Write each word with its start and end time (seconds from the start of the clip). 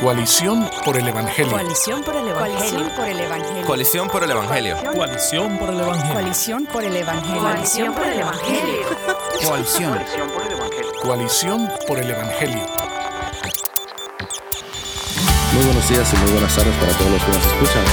Coalición 0.00 0.66
por 0.82 0.96
el 0.96 1.08
Evangelio. 1.08 1.52
Coalición 1.52 2.02
por 2.02 2.16
el 2.16 2.28
Evangelio. 2.28 2.86
Coalición 3.66 4.08
por 4.08 4.22
el 4.22 4.30
Evangelio. 4.30 4.76
Coalición 4.96 5.58
por 5.58 5.68
el 5.68 5.80
Evangelio. 5.80 6.12
Coalición 6.14 6.66
por 6.66 6.84
el 6.84 6.96
Evangelio. 6.96 7.40
Coalición 7.42 7.94
por 7.94 8.06
el 8.06 8.20
Evangelio. 8.20 8.86
Coalición. 9.46 9.98
Coalición 11.02 11.68
por 11.86 11.98
el 11.98 12.10
Evangelio. 12.12 12.66
Muy 15.52 15.64
buenos 15.66 15.88
días 15.90 16.14
y 16.14 16.16
muy 16.16 16.32
buenas 16.32 16.56
tardes 16.56 16.74
para 16.76 16.92
todos 16.92 17.10
los 17.10 17.22
que 17.22 17.32
nos 17.32 17.46
escuchan. 17.46 17.84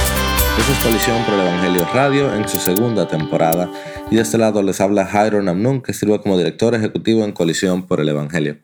Esta 0.58 0.72
es 0.72 0.78
Coalición 0.78 1.24
por 1.24 1.34
el 1.34 1.40
Evangelio 1.40 1.88
Radio 1.92 2.34
en 2.34 2.48
su 2.48 2.56
segunda 2.56 3.06
temporada 3.06 3.68
y 4.10 4.16
de 4.16 4.22
este 4.22 4.38
lado 4.38 4.62
les 4.62 4.80
habla 4.80 5.04
Jairo 5.04 5.42
Namnun 5.42 5.82
que 5.82 5.92
sirve 5.92 6.18
como 6.22 6.38
director 6.38 6.74
ejecutivo 6.74 7.22
en 7.24 7.32
Coalición 7.32 7.82
por 7.82 8.00
el 8.00 8.08
Evangelio. 8.08 8.56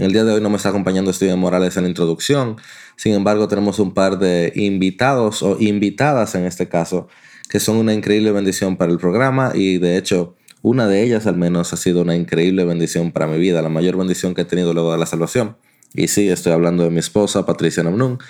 En 0.00 0.06
el 0.06 0.12
día 0.12 0.24
de 0.24 0.32
hoy 0.32 0.40
no 0.40 0.48
me 0.48 0.56
está 0.56 0.70
acompañando 0.70 1.12
Steven 1.12 1.38
Morales 1.38 1.76
en 1.76 1.82
la 1.82 1.90
introducción, 1.90 2.56
sin 2.96 3.12
embargo 3.12 3.48
tenemos 3.48 3.78
un 3.78 3.92
par 3.92 4.18
de 4.18 4.50
invitados 4.56 5.42
o 5.42 5.58
invitadas 5.60 6.34
en 6.34 6.46
este 6.46 6.70
caso 6.70 7.08
que 7.50 7.60
son 7.60 7.76
una 7.76 7.92
increíble 7.92 8.32
bendición 8.32 8.78
para 8.78 8.92
el 8.92 8.96
programa 8.96 9.52
y 9.54 9.76
de 9.76 9.98
hecho 9.98 10.36
una 10.62 10.88
de 10.88 11.02
ellas 11.02 11.26
al 11.26 11.36
menos 11.36 11.74
ha 11.74 11.76
sido 11.76 12.00
una 12.00 12.16
increíble 12.16 12.64
bendición 12.64 13.12
para 13.12 13.26
mi 13.26 13.36
vida, 13.36 13.60
la 13.60 13.68
mayor 13.68 13.98
bendición 13.98 14.32
que 14.32 14.40
he 14.40 14.44
tenido 14.46 14.72
luego 14.72 14.90
de 14.90 14.96
la 14.96 15.04
salvación. 15.04 15.58
Y 15.92 16.08
sí, 16.08 16.30
estoy 16.30 16.54
hablando 16.54 16.82
de 16.84 16.88
mi 16.88 17.00
esposa 17.00 17.44
Patricia 17.44 17.82
Namnun, 17.82 18.20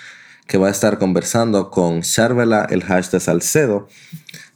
que 0.49 0.59
va 0.59 0.67
a 0.67 0.73
estar 0.73 0.99
conversando 0.99 1.71
con 1.71 2.03
Charvela 2.03 2.67
El 2.69 2.83
Haj 2.83 3.13
de 3.13 3.21
Salcedo, 3.21 3.87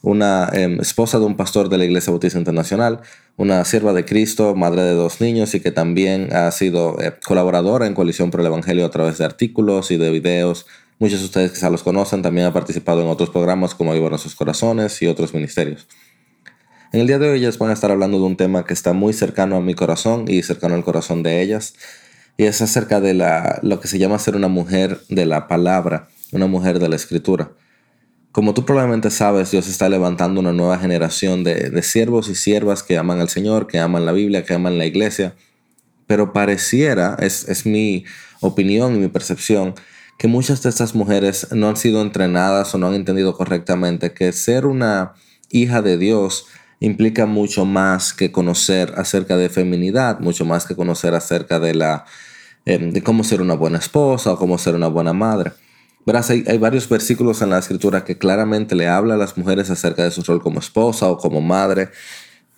una 0.05 0.51
em, 0.53 0.79
esposa 0.81 1.19
de 1.19 1.25
un 1.25 1.35
pastor 1.35 1.71
de 1.71 1.79
la 1.79 1.85
Iglesia 1.87 2.11
Bautista 2.11 2.39
Internacional, 2.39 3.01
una 3.39 3.65
sierva 3.65 3.95
de 3.95 4.05
Cristo, 4.05 4.55
madre 4.55 4.83
de 4.83 4.93
dos 4.93 5.23
niños 5.23 5.55
y 5.55 5.61
que 5.61 5.71
también 5.71 6.31
ha 6.35 6.51
sido 6.51 7.01
eh, 7.01 7.15
colaboradora 7.27 7.87
en 7.87 7.95
Coalición 7.95 8.31
por 8.31 8.41
el 8.41 8.47
Evangelio 8.47 8.85
a 8.85 8.91
través 8.91 9.17
de 9.17 9.25
artículos 9.25 9.91
y 9.91 9.97
de 9.97 10.11
videos. 10.11 10.67
Muchos 10.99 11.21
de 11.21 11.25
ustedes 11.25 11.53
quizá 11.53 11.71
los 11.71 11.83
conocen, 11.83 12.21
también 12.21 12.47
ha 12.47 12.53
participado 12.53 13.01
en 13.01 13.09
otros 13.09 13.31
programas 13.31 13.75
como 13.75 13.95
Viva 13.95 14.11
Nuestros 14.11 14.35
Corazones 14.35 15.01
y 15.01 15.07
otros 15.07 15.33
ministerios. 15.33 15.89
En 16.93 17.01
el 17.01 17.07
día 17.07 17.19
de 17.19 17.31
hoy 17.31 17.39
ellas 17.39 17.57
van 17.57 17.71
a 17.71 17.73
estar 17.73 17.91
hablando 17.91 18.19
de 18.19 18.25
un 18.25 18.37
tema 18.37 18.67
que 18.67 18.75
está 18.75 18.93
muy 18.93 19.15
cercano 19.15 19.57
a 19.57 19.63
mi 19.63 19.73
corazón 19.73 20.27
y 20.29 20.43
cercano 20.43 20.75
al 20.75 20.85
corazón 20.85 21.23
de 21.23 21.41
ellas, 21.41 21.75
y 22.37 22.45
es 22.45 22.61
acerca 22.61 23.01
de 23.01 23.15
la, 23.15 23.59
lo 23.63 23.81
que 23.81 23.89
se 23.89 23.99
llama 23.99 24.19
ser 24.19 24.37
una 24.37 24.49
mujer 24.49 25.01
de 25.09 25.25
la 25.25 25.49
palabra, 25.49 26.09
una 26.31 26.47
mujer 26.47 26.79
de 26.79 26.91
la 26.91 26.97
escritura. 26.97 27.53
Como 28.35 28.53
tú 28.53 28.65
probablemente 28.65 29.13
sabes, 29.13 29.53
Dios 29.53 29.69
está 29.69 29.89
levantando 29.89 30.41
una 30.41 30.53
nueva 30.53 30.77
generación 30.77 31.45
de, 31.45 31.71
de 31.71 31.83
siervos 31.85 32.29
y 32.29 32.35
siervas 32.35 32.83
que 32.83 32.99
aman 32.99 33.21
al 33.21 33.29
Señor, 33.29 33.69
que 33.69 33.79
aman 33.79 34.05
la 34.05 34.11
Biblia, 34.11 34.45
que 34.45 34.55
aman 34.55 34.77
la 34.77 34.87
iglesia. 34.87 35.37
Pero 36.09 36.33
pareciera, 36.33 37.17
es, 37.21 37.49
es 37.49 37.65
mi 37.65 38.05
opinión 38.41 38.97
y 38.97 38.99
mi 38.99 39.07
percepción, 39.07 39.77
que 40.19 40.27
muchas 40.27 40.65
de 40.65 40.71
estas 40.71 40.97
mujeres 40.97 41.47
no 41.53 41.69
han 41.69 41.77
sido 41.77 42.03
entrenadas 42.03 42.75
o 42.75 42.79
no 42.79 42.89
han 42.89 42.95
entendido 42.95 43.37
correctamente 43.37 44.15
que 44.15 44.33
ser 44.33 44.67
una 44.67 45.13
hija 45.51 45.81
de 45.81 45.97
Dios 45.97 46.47
implica 46.81 47.27
mucho 47.27 47.65
más 47.65 48.13
que 48.13 48.33
conocer 48.33 48.95
acerca 48.97 49.37
de 49.37 49.49
feminidad, 49.49 50.19
mucho 50.19 50.45
más 50.45 50.67
que 50.67 50.75
conocer 50.75 51.15
acerca 51.15 51.61
de 51.61 51.77
la 51.77 52.05
eh, 52.67 52.79
de 52.79 53.01
cómo 53.01 53.23
ser 53.23 53.41
una 53.41 53.55
buena 53.55 53.79
esposa 53.79 54.33
o 54.33 54.39
cómo 54.39 54.59
ser 54.59 54.75
una 54.75 54.89
buena 54.89 55.13
madre. 55.13 55.53
Verás, 56.07 56.29
hay, 56.29 56.59
varios 56.59 56.89
versículos 56.89 57.41
en 57.41 57.51
la 57.51 57.59
escritura 57.59 58.05
que 58.05 58.19
claramente 58.19 58.75
le 58.75 58.89
habla 58.89 59.15
a 59.15 59.17
las 59.17 59.39
mujeres 59.39 59.71
acerca 59.71 60.05
de 60.05 60.11
su 60.11 60.23
rol 60.23 60.43
como 60.43 60.61
esposa 60.61 61.09
o 61.09 61.17
como 61.17 61.41
madre, 61.41 61.89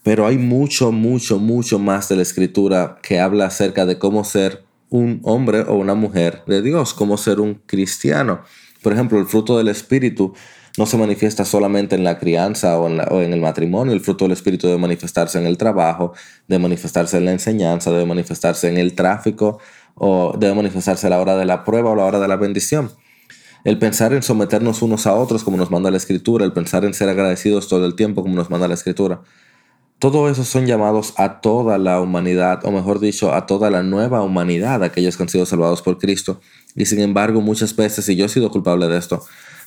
pero 0.03 0.27
hay 0.27 0.37
mucho, 0.37 0.91
mucho, 0.91 1.39
mucho 1.39 1.79
más 1.79 2.09
de 2.09 2.17
la 2.17 2.23
escritura 2.23 2.99
que 3.03 3.21
habla 3.21 3.47
acerca 3.47 3.87
de 3.87 3.99
cómo 3.99 4.25
ser 4.25 4.65
un 4.91 5.21
hombre 5.23 5.61
o 5.61 5.75
una 5.75 5.95
mujer 5.95 6.43
de 6.47 6.61
Dios, 6.61 6.93
cómo 6.93 7.17
ser 7.17 7.41
un 7.41 7.55
cristiano. 7.67 8.43
Por 8.83 8.93
ejemplo, 8.93 9.19
el 9.19 9.27
fruto 9.27 9.59
del 9.59 9.69
Espíritu 9.69 10.35
no 10.77 10.87
se 10.87 10.99
manifiesta 10.99 11.45
solamente 11.45 11.95
en 11.95 12.05
la 12.05 12.19
crianza 12.19 12.79
o 12.79 12.89
en, 12.89 13.33
el 13.33 13.41
matrimonio, 13.41 13.93
el 13.93 14.01
fruto 14.01 14.25
del 14.25 14.33
Espíritu 14.33 14.67
debe 14.67 14.79
manifestarse 14.79 15.39
en 15.39 15.47
el 15.47 15.57
trabajo, 15.57 16.13
debe 16.49 16.63
manifestarse 16.63 17.17
en 17.17 17.25
la 17.25 17.33
enseñanza, 17.33 17.91
debe 17.91 18.07
manifestarse 18.07 18.69
en 18.69 18.77
el 18.77 18.95
tráfico 18.95 19.59
o 19.95 20.37
debe 20.39 20.55
manifestarse 20.55 21.07
a 21.07 21.11
la 21.11 21.21
hora 21.21 21.37
de 21.37 21.47
la 21.47 21.65
prueba 21.65 21.91
o 21.91 21.93
a 21.95 21.97
la 21.97 22.05
hora 22.05 22.21
de 22.21 22.29
la 22.29 22.37
bendición. 22.37 22.91
El 23.67 23.81
pensar 23.81 24.13
en 24.13 24.23
someternos 24.23 24.81
unos 24.81 25.09
a 25.09 25.15
otros 25.15 25.43
como 25.43 25.57
nos 25.57 25.73
manda 25.73 25.91
la 25.91 25.97
Escritura, 25.97 26.45
el 26.45 26.53
pensar 26.53 26.85
en 26.85 26.95
ser 26.95 27.09
agradecidos 27.09 27.67
todo 27.67 27.85
el 27.85 27.97
tiempo 27.97 28.23
como 28.23 28.37
nos 28.37 28.49
manda 28.49 28.69
la 28.69 28.75
Escritura. 28.75 29.23
Todo 29.99 30.31
eso 30.31 30.45
son 30.45 30.67
llamados 30.67 31.15
a 31.17 31.41
toda 31.41 31.77
la 31.77 32.01
humanidad, 32.01 32.65
o 32.65 32.71
mejor 32.71 33.01
dicho, 33.01 33.35
a 33.35 33.47
toda 33.47 33.69
la 33.71 33.83
nueva 33.83 34.23
humanidad, 34.23 34.85
aquellos 34.85 35.17
que 35.17 35.25
han 35.25 35.29
sido 35.29 35.47
salvados 35.47 35.83
por 35.83 35.99
Cristo. 35.99 36.41
Y 36.77 36.87
sin 36.87 37.01
embargo, 37.01 37.41
muchas 37.41 37.75
veces, 37.75 38.09
y 38.09 38.15
yo 38.15 38.27
he 38.27 38.29
sido 38.29 38.53
culpable 38.53 38.87
de 38.87 38.99
esto, 38.99 39.25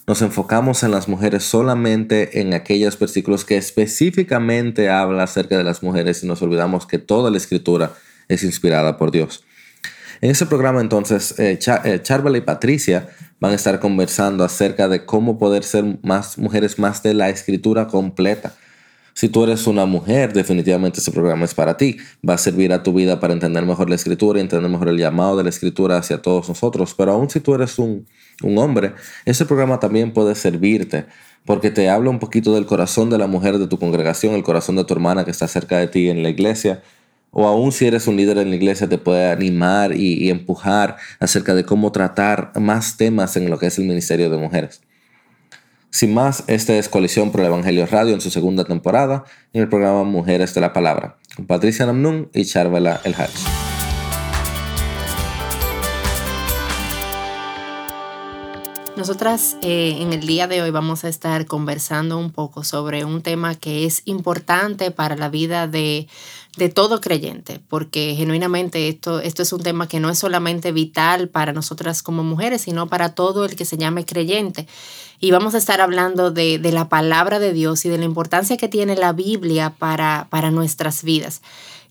nos 0.07 0.21
enfocamos 0.21 0.81
en 0.83 0.91
las 0.91 1.09
mujeres 1.09 1.43
solamente 1.43 2.39
en 2.39 2.53
aquellos 2.53 2.97
versículos 2.97 3.43
que 3.43 3.57
específicamente 3.57 4.89
habla 4.89 5.23
acerca 5.23 5.57
de 5.57 5.65
las 5.65 5.83
mujeres 5.83 6.23
y 6.23 6.27
nos 6.27 6.41
olvidamos 6.41 6.85
que 6.85 6.99
toda 6.99 7.29
la 7.31 7.37
escritura 7.37 7.91
es 8.29 8.45
inspirada 8.45 8.95
por 8.95 9.11
Dios. 9.11 9.43
En 10.21 10.31
este 10.31 10.45
programa 10.45 10.81
entonces, 10.81 11.37
eh, 11.39 11.59
eh 11.85 12.01
y 12.35 12.41
Patricia 12.41 13.09
van 13.39 13.51
a 13.51 13.55
estar 13.55 13.79
conversando 13.79 14.43
acerca 14.43 14.87
de 14.87 15.05
cómo 15.05 15.37
poder 15.37 15.63
ser 15.63 15.99
más 16.03 16.37
mujeres 16.37 16.79
más 16.79 17.03
de 17.03 17.13
la 17.13 17.29
escritura 17.29 17.87
completa. 17.87 18.53
Si 19.13 19.27
tú 19.27 19.43
eres 19.43 19.67
una 19.67 19.85
mujer, 19.85 20.31
definitivamente 20.31 20.99
este 20.99 21.11
programa 21.11 21.43
es 21.43 21.53
para 21.53 21.75
ti. 21.75 21.97
Va 22.27 22.35
a 22.35 22.37
servir 22.37 22.71
a 22.71 22.83
tu 22.83 22.93
vida 22.93 23.19
para 23.19 23.33
entender 23.33 23.65
mejor 23.65 23.89
la 23.89 23.95
escritura 23.95 24.39
y 24.39 24.41
entender 24.41 24.69
mejor 24.71 24.87
el 24.87 24.97
llamado 24.97 25.35
de 25.35 25.43
la 25.43 25.49
escritura 25.49 25.97
hacia 25.97 26.21
todos 26.21 26.47
nosotros. 26.47 26.95
Pero 26.97 27.11
aún 27.11 27.29
si 27.29 27.41
tú 27.41 27.53
eres 27.53 27.79
un, 27.79 28.07
un 28.43 28.57
hombre, 28.57 28.93
este 29.25 29.45
programa 29.45 29.79
también 29.79 30.13
puede 30.13 30.35
servirte 30.35 31.05
porque 31.45 31.71
te 31.71 31.89
habla 31.89 32.09
un 32.09 32.19
poquito 32.19 32.53
del 32.53 32.65
corazón 32.65 33.09
de 33.09 33.17
la 33.17 33.27
mujer 33.27 33.57
de 33.57 33.67
tu 33.67 33.77
congregación, 33.77 34.35
el 34.35 34.43
corazón 34.43 34.77
de 34.77 34.85
tu 34.85 34.93
hermana 34.93 35.25
que 35.25 35.31
está 35.31 35.47
cerca 35.47 35.79
de 35.79 35.87
ti 35.87 36.09
en 36.09 36.23
la 36.23 36.29
iglesia 36.29 36.81
o 37.31 37.47
aún 37.47 37.71
si 37.71 37.85
eres 37.85 38.07
un 38.07 38.15
líder 38.15 38.37
en 38.37 38.49
la 38.49 38.55
iglesia, 38.55 38.89
te 38.89 38.97
puede 38.97 39.31
animar 39.31 39.95
y, 39.95 40.29
empujar 40.29 40.97
acerca 41.19 41.55
de 41.55 41.63
cómo 41.63 41.91
tratar 41.91 42.51
más 42.59 42.97
temas 42.97 43.35
en 43.37 43.49
lo 43.49 43.59
que 43.59 43.67
es 43.67 43.77
el 43.77 43.85
Ministerio 43.85 44.29
de 44.29 44.37
Mujeres. 44.37 44.81
Sin 45.91 46.13
más, 46.13 46.43
esta 46.47 46.75
es 46.75 46.87
Coalición 46.87 47.31
por 47.31 47.41
el 47.41 47.47
Evangelio 47.47 47.85
Radio 47.87 48.13
en 48.13 48.21
su 48.21 48.29
segunda 48.29 48.63
temporada 48.63 49.23
en 49.53 49.63
el 49.63 49.69
programa 49.69 50.03
Mujeres 50.03 50.53
de 50.53 50.61
la 50.61 50.71
Palabra, 50.71 51.17
con 51.35 51.47
Patricia 51.47 51.85
Namnun 51.85 52.29
y 52.33 52.45
Charvela 52.45 53.01
El 53.03 53.15
Hach. 53.15 53.31
Nosotras 58.99 59.55
eh, 59.61 59.95
en 60.01 60.11
el 60.11 60.27
día 60.27 60.47
de 60.47 60.61
hoy 60.61 60.71
vamos 60.71 61.05
a 61.05 61.07
estar 61.07 61.45
conversando 61.45 62.17
un 62.17 62.31
poco 62.31 62.65
sobre 62.65 63.05
un 63.05 63.21
tema 63.21 63.55
que 63.55 63.85
es 63.85 64.01
importante 64.03 64.91
para 64.91 65.15
la 65.15 65.29
vida 65.29 65.69
de 65.69 66.09
de 66.59 66.69
todo 66.69 67.01
creyente, 67.01 67.59
porque 67.67 68.13
genuinamente 68.15 68.87
esto, 68.87 69.19
esto 69.19 69.41
es 69.41 69.51
un 69.51 69.63
tema 69.63 69.87
que 69.87 69.99
no 69.99 70.11
es 70.11 70.19
solamente 70.19 70.71
vital 70.71 71.29
para 71.29 71.53
nosotras 71.53 72.03
como 72.03 72.23
mujeres, 72.23 72.61
sino 72.61 72.87
para 72.87 73.15
todo 73.15 73.45
el 73.45 73.55
que 73.55 73.65
se 73.65 73.77
llame 73.77 74.05
creyente. 74.05 74.67
Y 75.19 75.31
vamos 75.31 75.55
a 75.55 75.57
estar 75.57 75.81
hablando 75.81 76.29
de, 76.29 76.59
de 76.59 76.71
la 76.71 76.87
palabra 76.87 77.39
de 77.39 77.53
Dios 77.53 77.83
y 77.85 77.89
de 77.89 77.97
la 77.97 78.05
importancia 78.05 78.57
que 78.57 78.67
tiene 78.67 78.95
la 78.95 79.13
Biblia 79.13 79.73
para, 79.79 80.27
para 80.29 80.51
nuestras 80.51 81.03
vidas. 81.03 81.41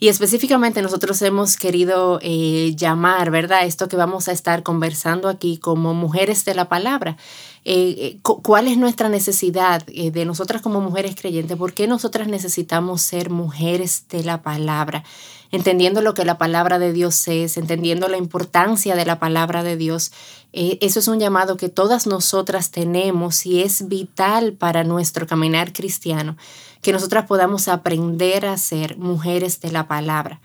Y 0.01 0.09
específicamente 0.09 0.81
nosotros 0.81 1.21
hemos 1.23 1.57
querido 1.57 2.21
eh, 2.23 2.73
llamar, 2.77 3.33
¿verdad? 3.33 3.67
Esto 3.67 3.89
que 3.89 3.97
vamos 3.97 4.29
a 4.29 4.33
estar 4.33 4.63
conversando 4.63 5.29
aquí 5.29 5.59
como 5.59 5.93
mujeres 5.93 6.45
de 6.45 6.55
la 6.55 6.69
palabra. 6.69 7.17
Eh, 7.65 7.95
eh, 7.99 8.19
¿Cuál 8.23 8.69
es 8.69 8.79
nuestra 8.79 9.09
necesidad 9.09 9.85
de 9.85 10.25
nosotras 10.25 10.63
como 10.63 10.81
mujeres 10.81 11.15
creyentes? 11.15 11.57
¿Por 11.57 11.73
qué 11.73 11.87
nosotras 11.87 12.29
necesitamos 12.29 13.03
ser 13.03 13.31
mujeres 13.31 14.05
de 14.09 14.25
la 14.25 14.43
palabra? 14.43 15.05
entendiendo 15.51 16.03
lo 16.03 16.13
que 16.13 16.27
la 16.27 16.37
palabra 16.37 16.79
de 16.79 16.93
Dios 16.93 17.27
es, 17.27 17.57
entendiendo 17.57 18.09
la 18.09 18.19
importancia 18.19 18.95
de 18.95 19.07
la 19.07 19.19
palabra 19.19 19.63
de 19.63 19.79
Dios. 19.79 20.13
eso 20.53 20.99
es 20.99 21.09
un 21.09 21.19
llamado 21.21 21.57
que 21.57 21.71
todas 21.71 22.07
nosotras 22.07 22.71
tenemos 22.71 23.47
y 23.47 23.63
es 23.63 23.89
vital 23.89 24.53
para 24.53 24.85
nuestro 24.85 25.27
caminar 25.27 25.73
cristiano 25.73 26.37
que 26.83 26.93
nosotras 26.93 27.27
podamos 27.27 27.69
aprender 27.69 28.47
a 28.47 28.57
ser 28.57 28.99
mujeres 28.99 29.61
de 29.61 29.73
la 29.73 29.89
palabra. 29.89 30.41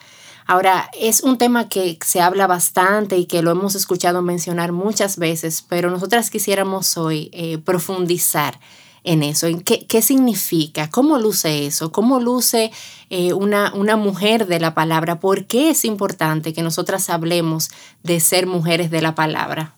Ahora, 0.45 0.89
es 0.99 1.23
un 1.23 1.37
tema 1.37 1.69
que 1.69 1.97
se 2.05 2.21
habla 2.21 2.47
bastante 2.47 3.17
y 3.17 3.25
que 3.25 3.41
lo 3.41 3.51
hemos 3.51 3.75
escuchado 3.75 4.21
mencionar 4.21 4.71
muchas 4.71 5.17
veces, 5.17 5.63
pero 5.67 5.89
nosotras 5.89 6.29
quisiéramos 6.29 6.97
hoy 6.97 7.29
eh, 7.31 7.57
profundizar 7.59 8.59
en 9.05 9.23
eso, 9.23 9.47
en 9.47 9.61
qué, 9.61 9.85
qué, 9.85 10.01
significa, 10.01 10.89
cómo 10.89 11.17
luce 11.17 11.65
eso, 11.65 11.91
cómo 11.91 12.19
luce 12.19 12.71
eh, 13.09 13.33
una, 13.33 13.73
una, 13.73 13.97
mujer 13.97 14.47
de 14.47 14.61
la 14.61 14.73
palabra, 14.73 15.19
por 15.19 15.45
qué 15.45 15.69
es 15.69 15.83
importante 15.83 16.53
que 16.53 16.61
nosotras 16.61 17.09
hablemos 17.09 17.69
de 18.03 18.21
ser 18.21 18.47
mujeres 18.47 18.91
de 18.91 19.01
la 19.01 19.13
palabra. 19.13 19.73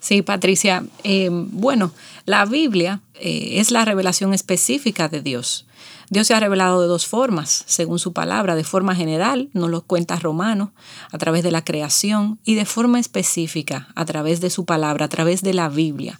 Sí, 0.00 0.22
Patricia. 0.22 0.84
Eh, 1.04 1.28
bueno, 1.30 1.92
la 2.24 2.44
Biblia 2.44 3.00
es 3.20 3.70
la 3.70 3.84
revelación 3.84 4.34
específica 4.34 5.08
de 5.08 5.20
Dios. 5.20 5.66
Dios 6.10 6.26
se 6.26 6.34
ha 6.34 6.40
revelado 6.40 6.82
de 6.82 6.88
dos 6.88 7.06
formas, 7.06 7.62
según 7.66 8.00
su 8.00 8.12
palabra, 8.12 8.56
de 8.56 8.64
forma 8.64 8.96
general, 8.96 9.48
nos 9.52 9.70
lo 9.70 9.82
cuenta 9.82 10.16
Romano, 10.16 10.72
a 11.12 11.18
través 11.18 11.44
de 11.44 11.52
la 11.52 11.62
creación, 11.64 12.40
y 12.44 12.56
de 12.56 12.64
forma 12.64 12.98
específica, 12.98 13.88
a 13.94 14.04
través 14.04 14.40
de 14.40 14.50
su 14.50 14.64
palabra, 14.64 15.04
a 15.04 15.08
través 15.08 15.42
de 15.42 15.54
la 15.54 15.68
Biblia. 15.68 16.18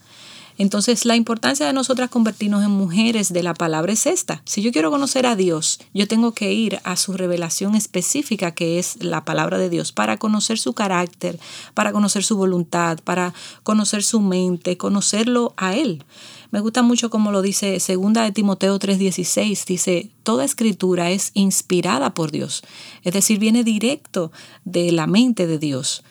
Entonces, 0.60 1.06
la 1.06 1.16
importancia 1.16 1.64
de 1.64 1.72
nosotras 1.72 2.10
convertirnos 2.10 2.62
en 2.62 2.70
mujeres 2.70 3.32
de 3.32 3.42
la 3.42 3.54
palabra 3.54 3.94
es 3.94 4.04
esta. 4.04 4.42
Si 4.44 4.60
yo 4.60 4.72
quiero 4.72 4.90
conocer 4.90 5.24
a 5.24 5.34
Dios, 5.34 5.80
yo 5.94 6.06
tengo 6.06 6.32
que 6.32 6.52
ir 6.52 6.80
a 6.84 6.96
su 6.96 7.14
revelación 7.14 7.74
específica, 7.76 8.52
que 8.52 8.78
es 8.78 9.02
la 9.02 9.24
palabra 9.24 9.56
de 9.56 9.70
Dios, 9.70 9.92
para 9.92 10.18
conocer 10.18 10.58
su 10.58 10.74
carácter, 10.74 11.40
para 11.72 11.92
conocer 11.92 12.24
su 12.24 12.36
voluntad, 12.36 12.98
para 13.02 13.32
conocer 13.62 14.02
su 14.02 14.20
mente, 14.20 14.76
conocerlo 14.76 15.54
a 15.56 15.74
Él. 15.76 16.04
Me 16.50 16.60
gusta 16.60 16.82
mucho 16.82 17.08
como 17.08 17.32
lo 17.32 17.40
dice 17.40 17.80
segunda 17.80 18.22
de 18.24 18.32
Timoteo 18.32 18.78
3:16, 18.78 19.64
dice, 19.64 20.10
toda 20.24 20.44
escritura 20.44 21.10
es 21.10 21.30
inspirada 21.32 22.12
por 22.12 22.32
Dios, 22.32 22.62
es 23.02 23.14
decir, 23.14 23.38
viene 23.38 23.64
directo 23.64 24.30
de 24.66 24.92
la 24.92 25.06
mente 25.06 25.46
de 25.46 25.58
Dios 25.58 26.02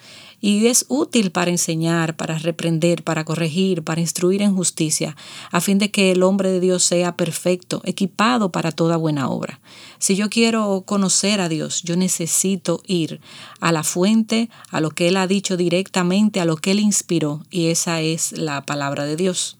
y 0.41 0.67
es 0.67 0.85
útil 0.87 1.31
para 1.31 1.51
enseñar, 1.51 2.15
para 2.15 2.37
reprender, 2.37 3.03
para 3.03 3.25
corregir, 3.25 3.83
para 3.83 4.01
instruir 4.01 4.41
en 4.41 4.55
justicia, 4.55 5.15
a 5.51 5.61
fin 5.61 5.77
de 5.77 5.91
que 5.91 6.11
el 6.11 6.23
hombre 6.23 6.49
de 6.51 6.59
Dios 6.59 6.83
sea 6.83 7.15
perfecto, 7.15 7.81
equipado 7.85 8.51
para 8.51 8.71
toda 8.71 8.97
buena 8.97 9.29
obra. 9.29 9.59
Si 9.97 10.15
yo 10.15 10.29
quiero 10.29 10.83
conocer 10.85 11.41
a 11.41 11.49
Dios, 11.49 11.83
yo 11.83 11.95
necesito 11.95 12.81
ir 12.87 13.19
a 13.59 13.71
la 13.71 13.83
fuente, 13.83 14.49
a 14.69 14.81
lo 14.81 14.91
que 14.91 15.09
Él 15.09 15.17
ha 15.17 15.27
dicho 15.27 15.57
directamente, 15.57 16.39
a 16.39 16.45
lo 16.45 16.57
que 16.57 16.71
Él 16.71 16.79
inspiró, 16.79 17.43
y 17.49 17.67
esa 17.67 18.01
es 18.01 18.31
la 18.31 18.65
palabra 18.65 19.05
de 19.05 19.15
Dios. 19.15 19.57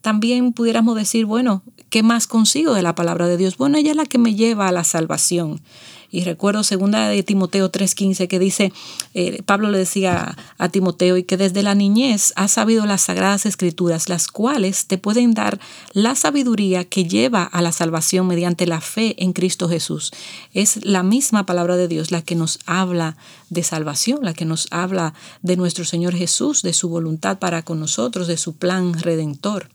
También 0.00 0.52
pudiéramos 0.52 0.96
decir, 0.96 1.26
bueno, 1.26 1.62
¿qué 1.90 2.02
más 2.02 2.26
consigo 2.26 2.72
de 2.72 2.82
la 2.82 2.94
palabra 2.94 3.26
de 3.26 3.36
Dios? 3.36 3.58
Bueno, 3.58 3.76
ella 3.76 3.90
es 3.90 3.96
la 3.96 4.06
que 4.06 4.18
me 4.18 4.34
lleva 4.34 4.68
a 4.68 4.72
la 4.72 4.84
salvación. 4.84 5.60
Y 6.10 6.24
recuerdo 6.24 6.64
segunda 6.64 7.08
de 7.08 7.22
Timoteo 7.22 7.70
3:15 7.70 8.26
que 8.26 8.38
dice, 8.38 8.72
eh, 9.14 9.42
Pablo 9.44 9.70
le 9.70 9.78
decía 9.78 10.36
a 10.58 10.68
Timoteo, 10.68 11.16
y 11.16 11.22
que 11.22 11.36
desde 11.36 11.62
la 11.62 11.74
niñez 11.74 12.32
has 12.36 12.52
sabido 12.52 12.86
las 12.86 13.02
sagradas 13.02 13.46
escrituras, 13.46 14.08
las 14.08 14.26
cuales 14.26 14.86
te 14.86 14.98
pueden 14.98 15.34
dar 15.34 15.60
la 15.92 16.14
sabiduría 16.14 16.84
que 16.84 17.04
lleva 17.04 17.44
a 17.44 17.62
la 17.62 17.72
salvación 17.72 18.26
mediante 18.26 18.66
la 18.66 18.80
fe 18.80 19.14
en 19.22 19.32
Cristo 19.32 19.68
Jesús. 19.68 20.10
Es 20.52 20.84
la 20.84 21.02
misma 21.02 21.46
palabra 21.46 21.76
de 21.76 21.88
Dios 21.88 22.10
la 22.10 22.22
que 22.22 22.34
nos 22.34 22.58
habla 22.66 23.16
de 23.48 23.62
salvación, 23.62 24.20
la 24.22 24.34
que 24.34 24.44
nos 24.44 24.66
habla 24.70 25.14
de 25.42 25.56
nuestro 25.56 25.84
Señor 25.84 26.14
Jesús, 26.14 26.62
de 26.62 26.72
su 26.72 26.88
voluntad 26.88 27.38
para 27.38 27.62
con 27.62 27.78
nosotros, 27.78 28.26
de 28.26 28.36
su 28.36 28.54
plan 28.54 28.94
redentor. 28.94 29.68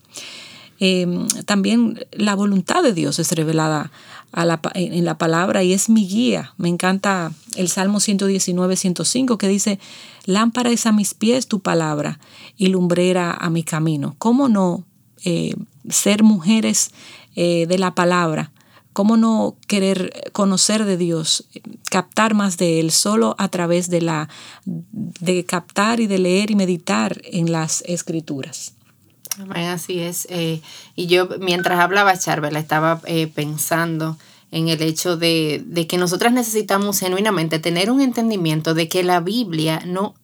Em, 0.78 1.26
también 1.46 2.04
la 2.12 2.34
voluntad 2.34 2.82
de 2.82 2.92
Dios 2.92 3.18
es 3.18 3.32
revelada 3.32 3.90
en 4.74 5.04
la 5.04 5.18
palabra 5.18 5.62
y 5.62 5.72
es 5.72 5.88
mi 5.88 6.06
guía. 6.06 6.54
Me 6.58 6.68
encanta 6.68 7.32
el 7.56 7.68
Salmo 7.68 8.00
119, 8.00 8.76
105 8.76 9.38
que 9.38 9.48
dice, 9.48 9.78
lámpara 10.24 10.70
es 10.70 10.86
a 10.86 10.92
mis 10.92 11.14
pies 11.14 11.46
tu 11.46 11.60
palabra 11.60 12.20
y 12.56 12.68
lumbrera 12.68 13.32
a 13.32 13.50
mi 13.50 13.62
camino. 13.62 14.14
¿Cómo 14.18 14.48
no 14.48 14.84
eh, 15.24 15.54
ser 15.88 16.22
mujeres 16.22 16.90
eh, 17.34 17.66
de 17.66 17.78
la 17.78 17.94
palabra? 17.94 18.52
¿Cómo 18.92 19.16
no 19.16 19.56
querer 19.66 20.30
conocer 20.32 20.86
de 20.86 20.96
Dios, 20.96 21.48
captar 21.90 22.34
más 22.34 22.56
de 22.56 22.80
Él 22.80 22.90
solo 22.90 23.34
a 23.38 23.48
través 23.48 23.90
de 23.90 24.00
la 24.00 24.30
de 24.64 25.44
captar 25.44 26.00
y 26.00 26.06
de 26.06 26.18
leer 26.18 26.50
y 26.50 26.54
meditar 26.54 27.20
en 27.24 27.52
las 27.52 27.82
escrituras? 27.86 28.75
Así 29.54 30.00
es. 30.00 30.26
Eh, 30.30 30.60
y 30.94 31.06
yo, 31.06 31.28
mientras 31.40 31.78
hablaba, 31.80 32.18
Charbel, 32.18 32.56
estaba 32.56 33.00
eh, 33.06 33.26
pensando 33.26 34.16
en 34.50 34.68
el 34.68 34.80
hecho 34.82 35.16
de, 35.16 35.62
de, 35.66 35.86
que 35.86 35.98
nosotras 35.98 36.32
necesitamos 36.32 37.00
genuinamente 37.00 37.58
tener 37.58 37.90
un 37.90 38.00
entendimiento 38.00 38.74
de 38.74 38.88
que 38.88 39.02
la 39.02 39.20
Biblia 39.20 39.82
no, 39.84 40.14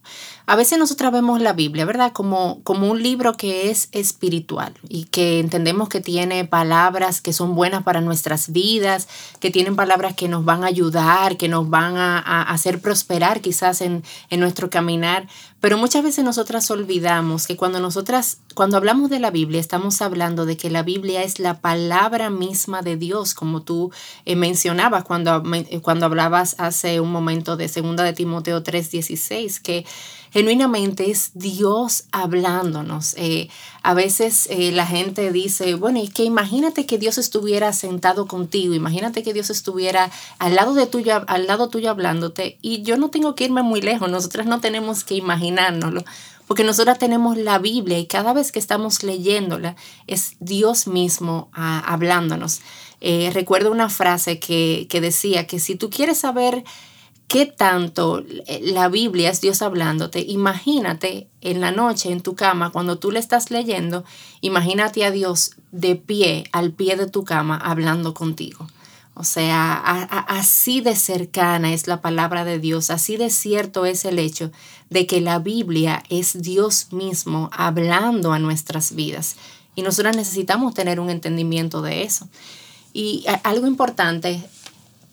a 0.47 0.57
veces 0.57 0.79
nosotros 0.79 1.13
vemos 1.13 1.41
la 1.41 1.53
Biblia, 1.53 1.85
¿verdad? 1.85 2.13
Como, 2.13 2.63
como 2.65 2.91
un 2.91 3.03
libro 3.03 3.37
que 3.37 3.71
es 3.71 3.89
espiritual 3.93 4.75
y 4.89 5.05
que 5.05 5.39
entendemos 5.39 5.89
que 5.89 6.01
tiene 6.01 6.45
palabras 6.45 7.21
que 7.21 7.33
son 7.33 7.55
buenas 7.55 7.85
para 7.85 8.01
nuestras 8.01 8.51
vidas, 8.53 9.09
que 9.41 9.51
tienen 9.51 9.77
palabras 9.77 10.15
que 10.15 10.29
nos 10.29 10.45
van 10.45 10.65
a 10.65 10.67
ayudar, 10.67 11.37
que 11.37 11.49
nos 11.49 11.71
van 11.71 11.97
a, 11.97 12.43
hacer 12.43 12.81
prosperar 12.81 13.41
quizás 13.41 13.81
en, 13.81 14.03
en 14.31 14.41
nuestro 14.41 14.69
caminar. 14.69 15.27
Pero 15.63 15.79
muchas 15.79 16.03
veces 16.03 16.25
nosotras 16.25 16.69
olvidamos 16.73 17.47
que 17.47 17.57
cuando 17.57 17.79
nosotras, 17.79 18.39
cuando 18.55 18.77
hablamos 18.77 19.11
de 19.11 19.21
la 19.21 19.31
Biblia, 19.31 19.61
estamos 19.61 20.03
hablando 20.03 20.45
de 20.45 20.57
que 20.57 20.71
la 20.71 20.83
Biblia 20.83 21.23
es 21.23 21.39
la 21.39 21.61
palabra 21.61 22.31
misma 22.31 22.83
de 22.83 22.97
Dios, 22.97 23.33
como 23.33 23.63
tú 23.63 23.93
eh, 24.25 24.35
mencionabas 24.35 25.05
cuando, 25.05 25.41
cuando 25.81 26.07
hablabas 26.07 26.57
hace 26.59 27.01
un 27.01 27.13
momento 27.13 27.57
de 27.57 27.69
segunda 27.69 28.03
de 28.03 28.13
Timoteo 28.13 28.65
3:16, 28.65 29.63
que 29.63 29.87
genuinamente 30.33 31.11
es 31.11 31.31
Dios 31.35 32.05
hablándonos. 32.11 33.15
Eh, 33.19 33.49
a 33.83 33.94
veces 33.94 34.49
eh, 34.50 34.73
la 34.73 34.87
gente 34.87 35.31
dice, 35.31 35.75
bueno, 35.75 35.99
y 35.99 36.09
que 36.09 36.25
imagínate 36.25 36.87
que 36.87 36.99
Dios 36.99 37.19
estuviera 37.19 37.73
sentado 37.73 38.27
contigo, 38.27 38.75
imagínate 38.75 39.23
que 39.23 39.35
Dios 39.35 39.50
estuviera 39.50 40.11
al 40.39 40.55
lado, 40.55 40.73
de 40.75 40.87
tuyo, 40.87 41.23
al 41.27 41.47
lado 41.47 41.69
tuyo 41.69 41.91
hablándote, 41.91 42.59
y 42.62 42.83
yo 42.83 42.97
no 42.97 43.11
tengo 43.11 43.35
que 43.35 43.44
irme 43.44 43.62
muy 43.62 43.83
lejos, 43.83 44.11
nosotras 44.11 44.47
no 44.47 44.61
tenemos 44.61 45.05
que 45.05 45.17
imaginárnoslo, 45.17 46.03
porque 46.47 46.65
nosotras 46.65 46.99
tenemos 46.99 47.37
la 47.37 47.59
Biblia 47.59 47.99
y 47.99 48.06
cada 48.06 48.33
vez 48.33 48.53
que 48.53 48.59
estamos 48.59 49.03
leyéndola 49.03 49.77
es 50.06 50.37
Dios 50.41 50.87
mismo 50.87 51.50
ah, 51.53 51.83
hablándonos. 51.87 52.61
Eh, 53.00 53.31
recuerdo 53.33 53.71
una 53.71 53.89
frase 53.89 54.39
que, 54.39 54.87
que 54.89 55.00
decía 55.00 55.47
que 55.47 55.59
si 55.59 55.77
tú 55.77 55.91
quieres 55.91 56.19
saber 56.19 56.65
qué 57.32 57.46
tanto 57.46 58.23
la 58.61 58.88
Biblia 58.88 59.31
es 59.31 59.40
Dios 59.40 59.62
hablándote. 59.62 60.20
Imagínate 60.20 61.29
en 61.40 61.62
la 61.62 61.70
noche 61.70 62.12
en 62.12 62.20
tu 62.20 62.34
cama, 62.34 62.69
cuando 62.69 62.99
tú 62.99 63.11
le 63.11 63.19
estás 63.19 63.50
leyendo, 63.50 64.05
imagínate 64.43 65.02
a 65.06 65.11
Dios 65.11 65.52
de 65.70 65.96
pie, 65.96 66.44
al 66.52 66.73
pie 66.73 66.94
de 66.96 67.06
tu 67.06 67.25
cama, 67.25 67.56
hablando 67.56 68.12
contigo. 68.12 68.67
O 69.14 69.25
sea, 69.25 69.76
así 70.29 70.82
de 70.82 70.94
cercana 70.94 71.73
es 71.73 71.87
la 71.87 72.02
palabra 72.02 72.44
de 72.44 72.58
Dios, 72.58 72.90
así 72.90 73.17
de 73.17 73.31
cierto 73.31 73.87
es 73.87 74.05
el 74.05 74.19
hecho 74.19 74.52
de 74.90 75.06
que 75.06 75.23
la 75.23 75.38
Biblia 75.38 76.02
es 76.11 76.43
Dios 76.43 76.88
mismo 76.93 77.49
hablando 77.55 78.34
a 78.34 78.38
nuestras 78.40 78.94
vidas. 78.94 79.37
Y 79.75 79.81
nosotros 79.81 80.14
necesitamos 80.14 80.75
tener 80.75 81.00
un 81.00 81.08
entendimiento 81.08 81.81
de 81.81 82.02
eso. 82.02 82.29
Y 82.93 83.25
algo 83.43 83.67
importante 83.67 84.44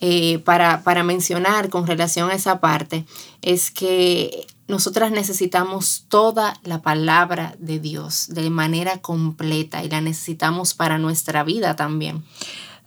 eh, 0.02 0.40
para, 0.40 0.84
para 0.84 1.04
mencionar 1.04 1.70
con 1.70 1.86
relación 1.86 2.30
a 2.30 2.36
esa 2.36 2.60
parte 2.60 3.06
es 3.42 3.72
que 3.72 4.48
nosotras 4.70 5.12
necesitamos 5.12 6.06
toda 6.08 6.60
la 6.64 6.82
palabra 6.82 7.56
de 7.60 7.80
Dios 7.80 8.28
de 8.30 8.50
manera 8.50 9.00
completa 9.00 9.84
y 9.84 9.90
la 9.90 10.00
necesitamos 10.00 10.74
para 10.74 11.00
nuestra 11.00 11.44
vida 11.44 11.76
también. 11.76 12.24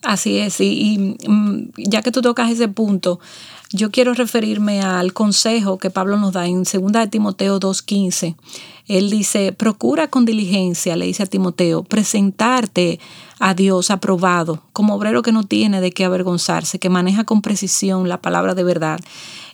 Así 0.02 0.38
es, 0.38 0.60
y, 0.60 1.16
mm, 1.26 1.72
ya 1.76 2.02
que 2.02 2.10
tú 2.10 2.22
tocas 2.22 2.50
ese 2.50 2.66
punto, 2.68 3.20
yo 3.70 3.90
quiero 3.90 4.14
referirme 4.14 4.80
al 4.82 5.12
consejo 5.12 5.78
que 5.78 5.90
Pablo 5.90 6.16
nos 6.18 6.32
da 6.32 6.46
en 6.46 6.64
2 6.64 6.92
de 6.92 7.06
Timoteo 7.08 7.60
2.15. 7.60 8.36
Él 8.88 9.10
dice, 9.10 9.52
procura 9.52 10.08
con 10.08 10.24
diligencia, 10.24 10.96
le 10.96 11.06
dice 11.06 11.22
a 11.22 11.26
Timoteo, 11.26 11.84
presentarte 11.84 12.98
a 13.38 13.54
Dios 13.54 13.90
aprobado, 13.90 14.62
como 14.72 14.94
obrero 14.94 15.22
que 15.22 15.32
no 15.32 15.44
tiene 15.44 15.80
de 15.80 15.92
qué 15.92 16.04
avergonzarse, 16.04 16.78
que 16.78 16.88
maneja 16.88 17.24
con 17.24 17.42
precisión 17.42 18.08
la 18.08 18.20
palabra 18.20 18.54
de 18.54 18.64
verdad. 18.64 19.00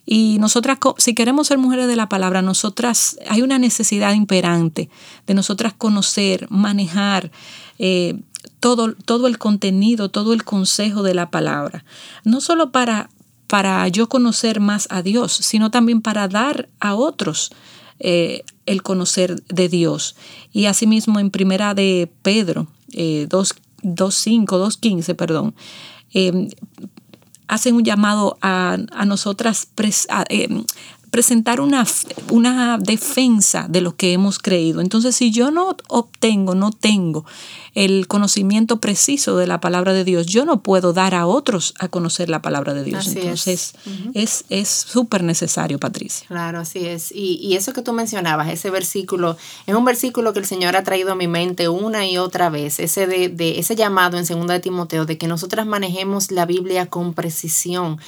Y 0.07 0.39
nosotras, 0.41 0.79
si 0.97 1.15
queremos 1.15 1.49
ser 1.49 1.59
mujeres 1.59 1.87
de 1.87 1.97
la 1.97 2.09
palabra, 2.09 2.41
nosotras, 2.41 3.19
hay 3.29 3.43
una 3.43 3.59
necesidad 3.59 4.15
imperante 4.15 4.89
de 5.27 5.35
nosotras 5.35 5.75
conocer, 5.75 6.47
manejar 6.51 7.31
eh, 7.79 8.19
todo, 8.61 8.95
todo 8.95 9.27
el 9.27 9.39
contenido, 9.39 10.09
todo 10.09 10.33
el 10.33 10.45
consejo 10.45 11.03
de 11.03 11.15
la 11.15 11.31
palabra. 11.31 11.85
No 12.25 12.41
solo 12.41 12.73
para, 12.73 13.11
para 13.47 13.87
yo 13.89 14.09
conocer 14.09 14.61
más 14.61 14.89
a 14.91 15.03
Dios, 15.03 15.33
sino 15.33 15.71
también 15.71 16.01
para 16.01 16.27
dar 16.27 16.71
a 16.81 16.95
otros 16.95 17.51
eh, 18.01 18.43
el 18.67 18.83
conocer 18.83 19.43
de 19.45 19.69
Dios. 19.69 20.17
Y 20.53 20.67
asimismo 20.67 21.19
en 21.19 21.31
primera 21.31 21.75
de 21.75 22.11
Pedro 22.23 22.67
eh, 22.93 23.27
2.5, 23.29 24.47
2.15, 24.47 25.17
perdón, 25.17 25.55
eh, 26.13 26.49
hacen 27.49 27.75
un 27.75 27.85
llamado 27.85 28.39
a, 28.41 28.79
nosotras, 29.07 29.69
eh, 30.29 30.49
presentar 31.11 31.61
una, 31.61 31.87
una 32.31 32.79
defensa 32.79 33.67
de 33.69 33.81
lo 33.81 33.97
que 33.97 34.13
hemos 34.13 34.39
creído. 34.39 34.81
Entonces, 34.81 35.17
si 35.17 35.31
yo 35.31 35.51
no 35.51 35.77
obtengo, 35.89 36.55
no 36.55 36.71
tengo 36.73 37.25
el 37.75 38.09
conocimiento 38.09 38.81
preciso 38.81 39.37
de 39.37 39.47
la 39.47 39.61
palabra 39.61 39.93
de 39.93 40.05
Dios, 40.05 40.27
yo 40.27 40.45
no 40.45 40.63
puedo 40.63 40.93
dar 40.93 41.15
a 41.15 41.27
otros 41.27 41.75
a 41.79 41.89
conocer 41.89 42.29
la 42.29 42.43
palabra 42.43 42.75
de 42.75 42.85
Dios. 42.85 43.07
Entonces, 43.07 43.75
es 44.15 44.69
súper 44.69 45.23
necesario, 45.23 45.79
Patricia. 45.79 46.27
Claro, 46.27 46.61
así 46.61 46.87
es. 46.87 47.13
Y, 47.13 47.39
y 47.41 47.55
eso 47.55 47.73
que 47.73 47.83
tú 47.83 47.93
mencionabas, 47.93 48.49
ese 48.49 48.71
versículo, 48.71 49.37
es 49.67 49.75
un 49.75 49.85
versículo 49.85 50.33
que 50.33 50.41
el 50.41 50.47
Señor 50.47 50.77
ha 50.77 50.83
traído 50.83 51.13
a 51.13 51.15
mi 51.15 51.29
mente 51.29 51.69
una 51.69 52.07
y 52.07 52.19
otra 52.19 52.51
vez, 52.51 52.81
ese, 52.81 53.07
de, 53.07 53.29
de 53.29 53.59
ese 53.59 53.77
llamado 53.77 54.19
en 54.19 54.27
2 54.27 54.47
de 54.49 54.61
Timoteo, 54.61 55.07
de 55.07 55.19
que 55.19 55.29
nosotras 55.29 55.67
manejemos 55.67 56.31
la 56.31 56.47
Biblia 56.47 56.87
con 56.87 57.15
precisión 57.15 57.99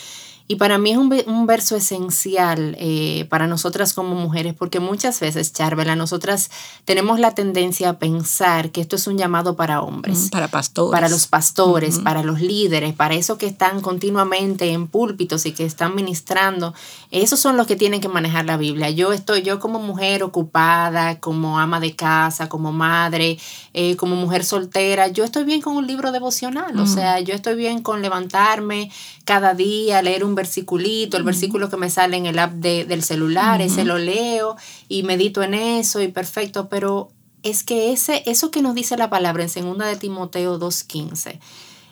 y 0.50 0.56
para 0.56 0.78
mí 0.78 0.90
es 0.90 0.98
un, 0.98 1.46
verso 1.46 1.76
esencial 1.76 2.74
eh, 2.80 3.24
para 3.30 3.46
nosotras 3.46 3.94
como 3.94 4.16
mujeres, 4.16 4.52
porque 4.52 4.80
muchas 4.80 5.20
veces, 5.20 5.52
Charvela, 5.52 5.94
nosotras 5.94 6.50
tenemos 6.84 7.20
la 7.20 7.36
tendencia 7.36 7.90
a 7.90 7.98
pensar 8.00 8.72
que 8.72 8.80
esto 8.80 8.96
es 8.96 9.06
un 9.06 9.16
llamado 9.16 9.54
para 9.54 9.80
hombres. 9.80 10.28
para 10.28 10.48
pastores. 10.48 10.90
Para 10.90 11.08
los 11.08 11.28
pastores, 11.28 12.00
para 12.00 12.24
los 12.24 12.40
líderes, 12.40 12.94
para 12.94 13.14
esos 13.14 13.38
que 13.38 13.46
están 13.46 13.80
continuamente 13.80 14.72
en 14.72 14.88
púlpitos 14.88 15.46
y 15.46 15.52
que 15.52 15.64
están 15.64 15.94
ministrando. 15.94 16.74
Esos 17.12 17.38
son 17.38 17.56
los 17.56 17.68
que 17.68 17.76
tienen 17.76 18.00
que 18.00 18.08
manejar 18.08 18.44
la 18.44 18.56
Biblia. 18.56 18.90
Yo 18.90 19.12
estoy, 19.12 19.42
yo 19.42 19.60
como 19.60 19.78
mujer 19.78 20.24
ocupada, 20.24 21.20
como 21.20 21.60
ama 21.60 21.78
de 21.78 21.94
casa, 21.94 22.48
como 22.48 22.72
madre, 22.72 23.38
eh, 23.72 23.96
como 23.96 24.16
mujer 24.16 24.44
soltera, 24.44 25.08
yo 25.08 25.22
estoy 25.22 25.44
bien 25.44 25.60
con 25.60 25.76
un 25.76 25.86
libro 25.86 26.10
devocional. 26.10 26.78
O 26.78 26.86
sea, 26.86 27.20
yo 27.20 27.34
estoy 27.34 27.54
bien 27.54 27.82
con 27.82 28.02
levantarme 28.02 28.90
cada 29.24 29.54
día, 29.54 30.02
leer 30.02 30.24
un 30.24 30.34
versiculito, 30.34 31.16
el 31.16 31.22
versículo 31.22 31.70
que 31.70 31.76
me 31.76 31.90
sale 31.90 32.16
en 32.16 32.26
el 32.26 32.38
app 32.38 32.52
de, 32.52 32.84
del 32.84 33.02
celular, 33.02 33.62
ese 33.62 33.84
lo 33.84 33.98
leo 33.98 34.56
y 34.88 35.04
medito 35.04 35.42
en 35.42 35.54
eso 35.54 36.02
y 36.02 36.08
perfecto, 36.08 36.68
pero 36.68 37.10
es 37.42 37.62
que 37.62 37.92
ese, 37.92 38.22
eso 38.26 38.50
que 38.50 38.62
nos 38.62 38.74
dice 38.74 38.96
la 38.96 39.08
palabra 39.08 39.46
en 39.54 39.64
2 39.64 39.78
de 39.78 39.96
Timoteo 39.96 40.58
2.15 40.58 41.38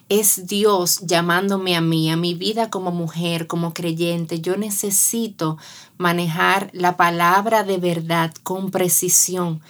es 0.09 0.47
Dios 0.47 1.01
llamándome 1.03 1.77
a 1.77 1.81
mí, 1.81 2.11
a 2.11 2.17
mi 2.17 2.35
vida 2.35 2.71
como 2.71 2.91
mujer, 2.91 3.47
como 3.47 3.75
creyente. 3.75 4.41
Yo 4.41 4.57
necesito 4.57 5.59
manejar 5.99 6.71
la 6.73 6.97
palabra 6.97 7.65
de 7.65 7.79
verdad 7.79 8.33
con 8.43 8.71
precisión. 8.71 9.61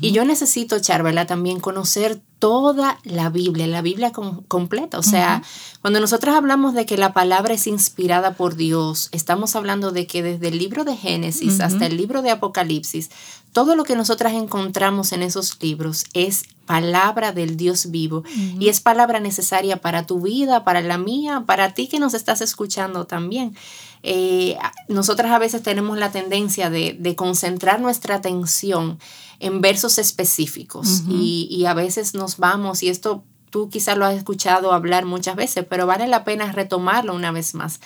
Y 0.00 0.12
yo 0.12 0.24
necesito, 0.24 0.78
Charvela, 0.78 1.26
también 1.26 1.58
conocer 1.58 2.20
toda 2.38 2.98
la 3.04 3.30
Biblia, 3.30 3.66
la 3.66 3.82
Biblia 3.82 4.12
completa. 4.12 4.98
O 4.98 5.02
sea, 5.02 5.42
cuando 5.80 6.00
nosotros 6.00 6.34
hablamos 6.36 6.74
de 6.74 6.86
que 6.86 6.96
la 6.96 7.12
palabra 7.12 7.54
es 7.54 7.66
inspirada 7.66 8.34
por 8.34 8.56
Dios, 8.56 9.08
estamos 9.12 9.56
hablando 9.56 9.90
de 9.90 10.06
que 10.06 10.22
desde 10.22 10.48
el 10.48 10.58
libro 10.58 10.84
de 10.84 10.96
Génesis 10.96 11.60
hasta 11.60 11.86
el 11.86 11.96
libro 11.96 12.22
de 12.22 12.30
Apocalipsis, 12.30 13.10
todo 13.52 13.76
lo 13.76 13.84
que 13.84 13.96
nosotras 13.96 14.32
encontramos 14.32 15.12
en 15.12 15.22
esos 15.22 15.60
libros 15.60 16.04
es 16.14 16.44
palabra 16.64 17.32
del 17.32 17.56
Dios 17.56 17.90
vivo 17.90 18.24
y 18.58 18.68
es 18.68 18.80
palabra 18.80 19.20
necesaria 19.20 19.76
para 19.76 20.06
tu 20.06 20.20
vida, 20.20 20.64
para 20.64 20.80
la 20.80 20.96
mía, 20.96 21.44
para 21.46 21.74
ti 21.74 21.86
que 21.86 21.98
nos 21.98 22.14
estás 22.14 22.40
escuchando 22.40 23.04
también. 23.06 23.54
Eh, 24.02 24.56
nosotras 24.88 25.30
a 25.30 25.38
veces 25.38 25.62
tenemos 25.62 25.96
la 25.96 26.10
tendencia 26.10 26.70
de, 26.70 26.96
de 26.98 27.14
concentrar 27.14 27.80
nuestra 27.80 28.16
atención 28.16 28.98
en 29.38 29.60
versos 29.60 29.98
específicos 29.98 31.02
y, 31.08 31.48
y, 31.50 31.66
a 31.66 31.74
veces 31.74 32.14
nos 32.14 32.36
vamos 32.36 32.82
y 32.82 32.88
esto 32.88 33.24
tú 33.50 33.68
quizás 33.68 33.98
lo 33.98 34.06
has 34.06 34.14
escuchado 34.14 34.72
hablar 34.72 35.04
muchas 35.04 35.36
veces, 35.36 35.66
pero 35.68 35.86
vale 35.86 36.06
la 36.06 36.24
pena 36.24 36.50
retomarlo 36.50 37.14
una 37.14 37.32
vez 37.32 37.54
más. 37.54 37.80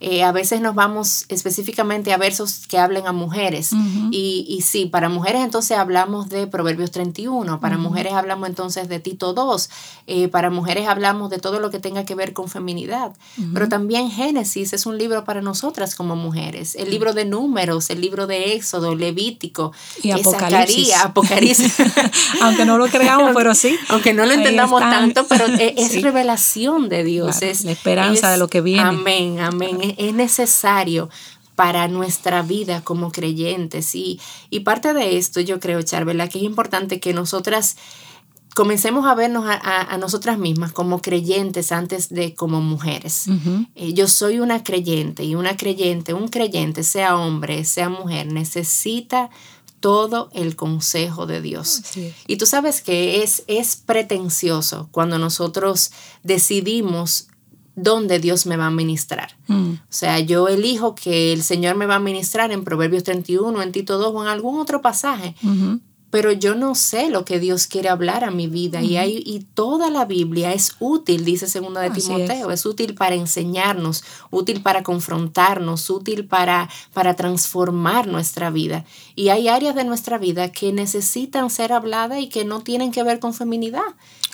Eh, 0.00 0.22
a 0.22 0.32
veces 0.32 0.62
nos 0.62 0.74
vamos 0.74 1.26
específicamente 1.28 2.14
a 2.14 2.16
versos 2.16 2.66
que 2.66 2.78
hablen 2.78 3.06
a 3.06 3.12
mujeres. 3.12 3.70
y, 4.10 4.46
y, 4.48 4.62
sí, 4.62 4.86
para 4.86 5.10
mujeres 5.10 5.42
entonces 5.42 5.76
hablamos 5.76 6.30
de 6.30 6.46
Proverbios 6.46 6.90
31, 6.90 7.60
para 7.60 7.76
mujeres 7.76 8.14
hablamos 8.14 8.48
entonces 8.48 8.88
de 8.88 8.98
Tito 8.98 9.34
2, 9.34 9.70
eh, 10.06 10.28
para 10.28 10.48
mujeres 10.48 10.88
hablamos 10.88 11.28
de 11.28 11.38
todo 11.38 11.60
lo 11.60 11.70
que 11.70 11.80
tenga 11.80 12.04
que 12.06 12.14
ver 12.14 12.32
con 12.32 12.48
feminidad. 12.48 13.12
Pero 13.52 13.68
también 13.68 14.10
Génesis 14.10 14.72
es 14.72 14.86
un 14.86 14.96
libro 14.96 15.24
para 15.24 15.42
nosotras 15.42 15.94
como 15.94 16.16
mujeres. 16.16 16.74
El 16.76 16.90
libro 16.90 17.12
de 17.12 17.26
números, 17.26 17.90
el 17.90 18.00
libro 18.00 18.26
de 18.26 18.54
Éxodo, 18.54 18.94
Levítico, 18.94 19.72
y 20.02 20.12
Apocalipsis. 20.12 20.94
Apocalipsis. 20.96 21.74
Aunque 22.40 22.64
no 22.64 22.78
lo 22.78 22.86
creamos, 22.86 23.32
pero 23.36 23.54
sí. 23.54 23.76
Aunque 23.88 24.14
no 24.14 24.24
lo 24.24 24.32
entendamos 24.32 24.80
tanto, 24.80 25.26
pero 25.26 25.46
e, 25.58 25.74
es, 25.76 26.00
revelación 26.00 26.88
de 26.88 27.04
Dios. 27.04 27.42
es 27.42 27.64
la 27.64 27.72
esperanza 27.72 28.30
de 28.30 28.38
lo 28.38 28.48
que 28.48 28.62
viene. 28.62 28.82
Amén, 28.82 29.40
amén 29.40 29.89
es 29.89 29.89
necesario 30.12 31.08
para 31.56 31.88
nuestra 31.88 32.42
vida 32.42 32.82
como 32.82 33.12
creyentes. 33.12 33.94
Y, 33.94 34.18
y 34.48 34.60
parte 34.60 34.94
de 34.94 35.18
esto, 35.18 35.40
yo 35.40 35.60
creo, 35.60 35.82
Charvela, 35.82 36.28
que 36.28 36.38
es 36.38 36.44
importante 36.44 37.00
que 37.00 37.12
nosotras 37.12 37.76
comencemos 38.54 39.06
a 39.06 39.14
vernos 39.14 39.44
a, 39.46 39.96
nosotras 39.98 40.38
mismas 40.38 40.72
como 40.72 41.00
creyentes 41.00 41.72
antes 41.72 42.08
de 42.08 42.34
como 42.34 42.60
mujeres. 42.60 43.26
Eh, 43.74 43.92
yo 43.92 44.08
soy 44.08 44.40
una 44.40 44.64
creyente 44.64 45.24
y 45.24 45.34
una 45.34 45.56
creyente, 45.56 46.14
un 46.14 46.28
creyente, 46.28 46.82
sea 46.82 47.16
hombre, 47.16 47.64
sea 47.64 47.88
mujer, 47.88 48.32
necesita 48.32 49.30
todo 49.80 50.30
el 50.34 50.56
consejo 50.56 51.26
de 51.26 51.40
Dios. 51.40 51.82
Y 52.26 52.36
tú 52.36 52.46
sabes 52.46 52.82
que 52.82 53.22
es, 53.22 53.44
es 53.46 53.76
pretencioso 53.76 54.88
cuando 54.92 55.18
nosotros 55.18 55.92
decidimos 56.22 57.28
dónde 57.82 58.18
Dios 58.18 58.46
me 58.46 58.56
va 58.56 58.66
a 58.66 58.70
ministrar. 58.70 59.36
Mm. 59.46 59.72
O 59.72 59.78
sea, 59.88 60.20
yo 60.20 60.48
elijo 60.48 60.94
que 60.94 61.32
el 61.32 61.42
Señor 61.42 61.76
me 61.76 61.86
va 61.86 61.96
a 61.96 62.00
ministrar 62.00 62.52
en 62.52 62.64
Proverbios 62.64 63.04
31, 63.04 63.62
en 63.62 63.72
Tito 63.72 63.98
2 63.98 64.12
o 64.14 64.22
en 64.22 64.28
algún 64.28 64.60
otro 64.60 64.82
pasaje, 64.82 65.34
pero 66.10 66.32
yo 66.32 66.54
no 66.54 66.74
sé 66.74 67.08
lo 67.08 67.24
que 67.24 67.38
Dios 67.38 67.68
quiere 67.68 67.88
hablar 67.88 68.24
a 68.24 68.32
mi 68.32 68.48
vida 68.48 68.82
y, 68.82 68.96
hay, 68.96 69.22
y 69.24 69.40
toda 69.54 69.90
la 69.90 70.04
Biblia 70.04 70.52
es 70.52 70.74
útil, 70.80 71.24
dice 71.24 71.46
segunda 71.46 71.80
de 71.80 71.90
Timoteo, 71.90 72.50
es. 72.50 72.66
útil 72.66 72.94
para 72.94 73.14
enseñarnos, 73.14 74.04
útil 74.30 74.60
para 74.60 74.82
confrontarnos, 74.82 75.88
útil 75.88 76.26
para, 76.26 76.68
para 76.92 77.14
transformar 77.14 78.08
nuestra 78.08 78.50
vida. 78.50 78.84
Y 79.14 79.28
hay 79.28 79.48
áreas 79.48 79.76
de 79.76 79.84
nuestra 79.84 80.18
vida 80.18 80.50
que 80.50 80.72
necesitan 80.72 81.48
ser 81.48 81.72
habladas 81.72 82.20
y 82.20 82.28
que 82.28 82.44
no 82.44 82.60
tienen 82.60 82.90
que 82.90 83.04
ver 83.04 83.20
con 83.20 83.32
feminidad. 83.32 83.82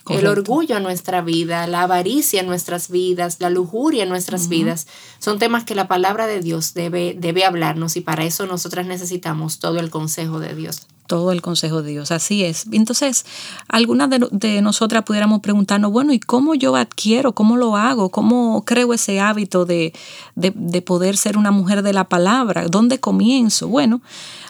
El 0.09 0.29
orgullo 0.29 0.77
en 0.77 0.85
nuestra 0.85 1.21
vida, 1.21 1.67
la 1.67 1.83
avaricia 1.83 2.41
en 2.41 2.47
nuestras 2.47 2.91
vidas, 2.91 3.39
la 3.41 3.51
lujuria 3.51 4.05
en 4.05 4.09
nuestras 4.09 4.49
vidas, 4.49 4.87
son 5.19 5.41
temas 5.41 5.65
que 5.65 5.75
la 5.75 5.89
palabra 5.89 6.29
de 6.29 6.41
Dios 6.41 6.75
debe, 6.75 7.17
debe 7.19 7.45
hablarnos 7.45 7.97
y 7.97 8.03
para 8.03 8.25
eso 8.25 8.47
nosotras 8.47 8.87
necesitamos 8.87 9.59
todo 9.59 9.81
el 9.81 9.91
consejo 9.91 10.39
de 10.39 10.55
Dios 10.55 10.87
todo 11.07 11.33
el 11.33 11.43
consejo 11.43 11.83
de 11.83 11.93
Dios. 11.93 12.11
Así 12.11 12.45
es. 12.45 12.67
Entonces, 12.73 13.25
algunas 13.69 14.11
de, 14.11 14.63
nosotras 14.63 15.05
pudiéramos 15.05 15.41
preguntarnos, 15.41 15.93
bueno, 15.93 16.13
¿y 16.13 16.21
cómo 16.21 16.55
yo 16.55 16.77
adquiero? 16.77 17.33
¿Cómo 17.33 17.57
lo 17.57 17.77
hago? 17.77 18.11
¿Cómo 18.11 18.65
creo 18.65 18.93
ese 18.93 19.21
hábito 19.21 19.65
de, 19.65 19.93
de, 20.35 20.83
poder 20.83 21.17
ser 21.17 21.39
una 21.39 21.51
mujer 21.51 21.83
de 21.83 21.93
la 21.93 22.05
palabra? 22.05 22.67
¿Dónde 22.69 22.99
comienzo? 23.01 23.69
Bueno, 23.69 24.01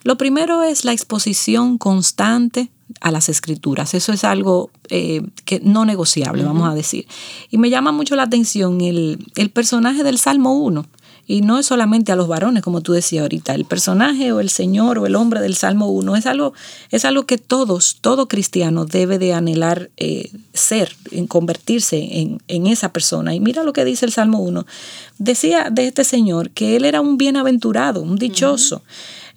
lo 0.04 0.16
primero 0.16 0.62
es 0.62 0.84
la 0.84 0.92
exposición 0.92 1.78
constante 1.78 2.70
a 3.00 3.10
las 3.10 3.28
escrituras. 3.28 3.94
Eso 3.94 4.12
es 4.12 4.24
algo 4.24 4.70
eh, 4.88 5.22
que 5.44 5.60
no 5.60 5.84
negociable, 5.84 6.44
vamos 6.44 6.68
a 6.68 6.74
decir. 6.74 7.06
Y 7.50 7.58
me 7.58 7.70
llama 7.70 7.92
mucho 7.92 8.16
la 8.16 8.24
atención 8.24 8.80
el, 8.80 9.26
el 9.36 9.50
personaje 9.50 10.02
del 10.02 10.18
Salmo 10.18 10.54
1 10.54 10.86
y 11.26 11.40
no 11.40 11.58
es 11.58 11.66
solamente 11.66 12.12
a 12.12 12.16
los 12.16 12.28
varones, 12.28 12.62
como 12.62 12.80
tú 12.80 12.92
decías 12.92 13.22
ahorita, 13.22 13.54
el 13.54 13.64
personaje 13.64 14.30
o 14.32 14.40
el 14.40 14.48
señor 14.48 14.98
o 14.98 15.06
el 15.06 15.16
hombre 15.16 15.40
del 15.40 15.56
Salmo 15.56 15.88
1 15.88 16.16
es 16.16 16.26
algo, 16.26 16.52
es 16.90 17.04
algo 17.04 17.26
que 17.26 17.36
todos, 17.36 17.98
todo 18.00 18.28
cristiano 18.28 18.84
debe 18.84 19.18
de 19.18 19.34
anhelar 19.34 19.90
eh, 19.96 20.30
ser, 20.52 20.94
en 21.10 21.26
convertirse 21.26 22.20
en, 22.20 22.40
en, 22.46 22.66
esa 22.68 22.92
persona. 22.92 23.34
Y 23.34 23.40
mira 23.40 23.64
lo 23.64 23.72
que 23.72 23.84
dice 23.84 24.06
el 24.06 24.12
Salmo 24.12 24.38
1. 24.38 24.66
Decía 25.18 25.68
de 25.70 25.88
este 25.88 26.04
señor 26.04 26.50
que 26.50 26.76
él 26.76 26.84
era 26.84 27.00
un 27.00 27.18
bienaventurado, 27.18 28.02
un 28.02 28.16
dichoso. 28.16 28.82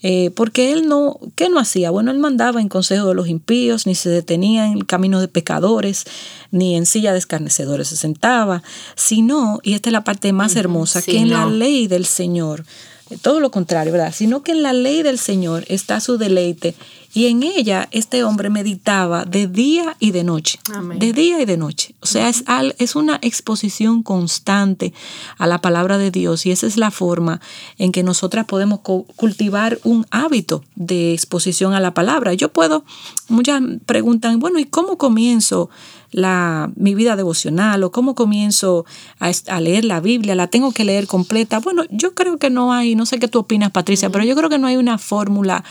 Eh, 0.02 0.32
porque 0.34 0.72
él 0.72 0.88
no, 0.88 1.20
¿qué 1.36 1.50
no 1.50 1.60
hacía? 1.60 1.90
Bueno, 1.90 2.12
él 2.12 2.20
mandaba 2.20 2.62
en 2.62 2.70
consejo 2.70 3.08
de 3.08 3.16
los 3.16 3.28
impíos, 3.28 3.86
ni 3.86 3.96
se 3.96 4.10
detenía 4.10 4.66
en 4.66 4.74
el 4.74 4.86
camino 4.86 5.20
de 5.20 5.28
pecadores, 5.28 6.06
ni 6.52 6.76
en 6.76 6.86
silla 6.86 7.12
de 7.12 7.20
escarnecedores 7.20 7.90
se 7.90 7.98
sentaba, 7.98 8.64
sino, 8.96 9.60
y 9.62 9.74
esta 9.74 9.90
es 9.90 9.94
la 9.94 10.04
parte 10.04 10.32
más 10.32 10.56
hermosa, 10.56 11.02
que 11.02 11.18
en 11.18 11.30
la 11.30 11.46
ley 11.48 11.88
del 11.88 12.06
Señor, 12.06 12.64
eh, 13.10 13.18
todo 13.22 13.42
lo 13.42 13.52
contrario, 13.52 13.92
¿verdad? 13.92 14.14
Sino 14.16 14.42
que 14.42 14.54
en 14.54 14.64
la 14.64 14.72
ley 14.72 15.04
del 15.04 15.20
Señor 15.20 15.66
está 15.68 16.00
su 16.00 16.18
deleite 16.18 16.76
Y 17.14 17.26
en 17.28 17.44
ella 17.44 17.88
este 17.92 18.24
hombre 18.24 18.50
meditaba 18.50 19.26
de 19.26 19.48
día 19.48 19.96
y 20.00 20.12
de 20.12 20.24
noche. 20.24 20.60
Amén. 20.74 21.00
De 21.00 21.12
día 21.12 21.42
y 21.42 21.46
de 21.46 21.58
noche. 21.58 21.96
O 22.02 22.06
sea, 22.06 22.30
es, 22.30 22.44
al- 22.46 22.76
es 22.78 22.96
una 22.96 23.18
exposición 23.22 24.04
constante 24.04 24.94
a 25.38 25.48
la 25.48 25.60
palabra 25.60 25.98
de 25.98 26.12
Dios 26.12 26.46
y 26.46 26.52
esa 26.52 26.68
es 26.68 26.78
la 26.78 26.92
forma 26.92 27.42
en 27.78 27.92
que 27.92 28.04
nosotras 28.04 28.46
podemos 28.46 28.80
cultivar 28.80 29.80
un 29.84 30.06
hábito 30.12 30.64
de 30.76 31.14
exposición 31.14 31.74
a 31.74 31.80
la 31.80 31.94
palabra. 31.94 32.34
Yo 32.36 32.50
puedo, 32.54 32.84
muchas 33.28 33.62
preguntan, 33.86 34.40
bueno, 34.40 34.60
¿y 34.60 34.66
cómo 34.66 34.98
comienzo? 34.98 35.70
La, 36.12 36.72
mi 36.76 36.96
vida 36.96 37.16
devocional 37.16 37.84
o 37.84 37.92
cómo 37.92 38.16
comienzo 38.16 38.84
a 39.20 39.62
leer 39.62 39.86
la 39.86 40.00
Biblia, 40.00 40.34
la 40.34 40.48
tengo 40.48 40.72
que 40.72 40.84
leer 40.84 41.06
completa. 41.06 41.60
Bueno, 41.60 41.84
yo 41.92 42.16
creo 42.16 42.38
que 42.40 42.50
no 42.50 42.74
hay, 42.74 42.96
no 42.96 43.06
sé 43.06 43.20
qué 43.20 43.28
tú 43.28 43.38
opinas, 43.38 43.70
Patricia, 43.70 44.10
pero 44.10 44.24
yo 44.24 44.36
creo 44.36 44.50
que 44.50 44.58
no 44.58 44.66
hay 44.66 44.78
una 44.78 44.98
fórmula 44.98 45.64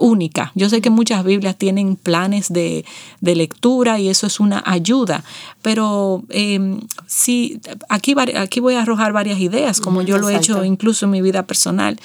única. 0.00 0.50
Yo 0.56 0.68
sé 0.68 0.80
que 0.84 0.90
muchas 0.90 1.24
Biblias 1.24 1.56
tienen 1.56 1.96
planes 1.96 2.52
de, 2.52 2.84
de 3.22 3.34
lectura 3.34 3.98
y 3.98 4.10
eso 4.10 4.26
es 4.26 4.38
una 4.38 4.62
ayuda, 4.66 5.24
pero 5.62 6.22
eh, 6.28 6.78
sí, 7.06 7.58
aquí, 7.88 8.14
aquí 8.36 8.60
voy 8.60 8.74
a 8.74 8.82
arrojar 8.82 9.14
varias 9.14 9.40
ideas, 9.40 9.80
como 9.80 10.02
yo 10.02 10.18
lo 10.18 10.28
he 10.28 10.36
hecho 10.36 10.62
incluso 10.62 11.06
en 11.06 11.12
mi 11.12 11.22
vida 11.22 11.46
personal. 11.46 11.98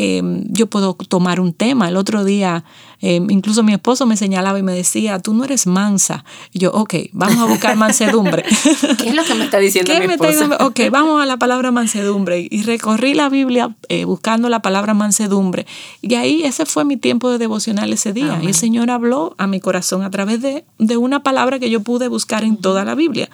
Eh, 0.00 0.22
yo 0.44 0.68
puedo 0.68 0.94
tomar 0.94 1.40
un 1.40 1.52
tema. 1.52 1.88
El 1.88 1.96
otro 1.96 2.22
día, 2.24 2.62
eh, 3.00 3.20
incluso 3.30 3.64
mi 3.64 3.72
esposo 3.72 4.06
me 4.06 4.16
señalaba 4.16 4.56
y 4.56 4.62
me 4.62 4.72
decía, 4.72 5.18
tú 5.18 5.34
no 5.34 5.42
eres 5.42 5.66
mansa. 5.66 6.24
Y 6.52 6.60
yo, 6.60 6.70
ok, 6.70 6.94
vamos 7.10 7.38
a 7.38 7.46
buscar 7.46 7.76
mansedumbre. 7.76 8.44
¿Qué 8.98 9.08
es 9.08 9.14
lo 9.16 9.24
que 9.24 9.34
me 9.34 9.46
está 9.46 9.58
diciendo 9.58 9.92
¿Qué 9.92 9.98
mi 9.98 10.06
me 10.06 10.14
está? 10.14 10.64
Ok, 10.64 10.82
vamos 10.92 11.20
a 11.20 11.26
la 11.26 11.36
palabra 11.36 11.72
mansedumbre. 11.72 12.46
Y 12.48 12.62
recorrí 12.62 13.14
la 13.14 13.28
Biblia 13.28 13.74
eh, 13.88 14.04
buscando 14.04 14.48
la 14.48 14.62
palabra 14.62 14.94
mansedumbre. 14.94 15.66
Y 16.00 16.14
ahí 16.14 16.44
ese 16.44 16.64
fue 16.64 16.84
mi 16.84 16.96
tiempo 16.96 17.28
de 17.32 17.38
devocional 17.38 17.92
ese 17.92 18.12
día. 18.12 18.38
Y 18.40 18.46
el 18.46 18.54
Señor 18.54 18.92
habló 18.92 19.34
a 19.36 19.48
mi 19.48 19.58
corazón 19.58 20.04
a 20.04 20.10
través 20.10 20.40
de, 20.40 20.64
de 20.78 20.96
una 20.96 21.24
palabra 21.24 21.58
que 21.58 21.70
yo 21.70 21.80
pude 21.80 22.06
buscar 22.06 22.44
en 22.44 22.56
toda 22.56 22.84
la 22.84 22.94
Biblia. 22.94 23.28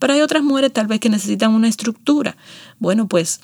Pero 0.00 0.14
hay 0.14 0.22
otras 0.22 0.42
mujeres 0.42 0.72
tal 0.72 0.88
vez 0.88 0.98
que 0.98 1.08
necesitan 1.08 1.54
una 1.54 1.68
estructura. 1.68 2.36
Bueno, 2.80 3.06
pues 3.06 3.40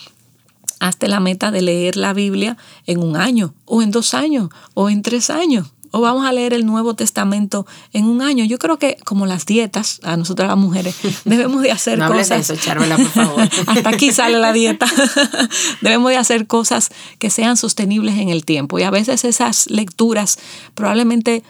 hazte 0.81 1.09
la 1.09 1.21
meta 1.21 1.51
de 1.51 1.63
leer 1.63 1.97
la 1.97 2.13
Biblia 2.13 2.57
en 2.87 3.03
un 3.03 3.17
año, 3.17 3.55
o 3.65 3.83
en 3.83 3.91
dos 3.91 4.15
años, 4.15 4.51
o 4.75 4.89
en 4.91 5.03
tres 5.03 5.31
años. 5.31 5.73
O 5.93 6.01
vamos 6.01 6.27
a 6.27 6.33
leer 6.33 6.53
el 6.53 6.67
Nuevo 6.67 6.95
Testamento 6.95 7.67
en 7.93 8.05
un 8.05 8.21
año. 8.21 8.45
Yo 8.45 8.59
creo 8.59 8.79
que 8.79 8.99
como 9.05 9.25
las 9.25 9.47
dietas, 9.47 10.01
a 10.03 10.17
nosotras 10.17 10.49
las 10.49 10.59
mujeres, 10.59 10.95
debemos 11.25 11.63
de 11.63 11.71
hacer 11.73 11.99
No 11.99 12.07
hables 12.07 12.29
de 12.29 12.37
cosas. 12.37 12.51
eso, 12.51 12.63
Charvela, 12.63 12.97
por 12.97 13.09
favor. 13.09 13.49
Hasta 13.67 13.89
aquí 13.89 14.13
sale 14.13 14.39
la 14.39 14.53
dieta. 14.53 14.87
debemos 15.81 16.11
de 16.11 16.19
hacer 16.19 16.47
cosas 16.47 16.91
que 17.19 17.31
sean 17.31 17.57
sostenibles 17.57 18.19
en 18.19 18.29
el 18.29 18.45
tiempo. 18.45 18.79
Y 18.79 18.83
a 18.83 18.91
veces 18.91 19.25
esas 19.25 19.71
lecturas 19.71 20.39
probablemente 20.75 21.43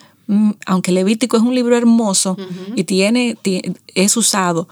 aunque 0.66 0.90
Levítico 0.92 1.36
es 1.36 1.42
un 1.44 1.54
libro 1.54 1.76
hermoso 1.76 2.36
y 2.74 2.84
tiene, 2.84 3.36
ti- 3.40 3.62
es 3.94 4.16
usado, 4.16 4.68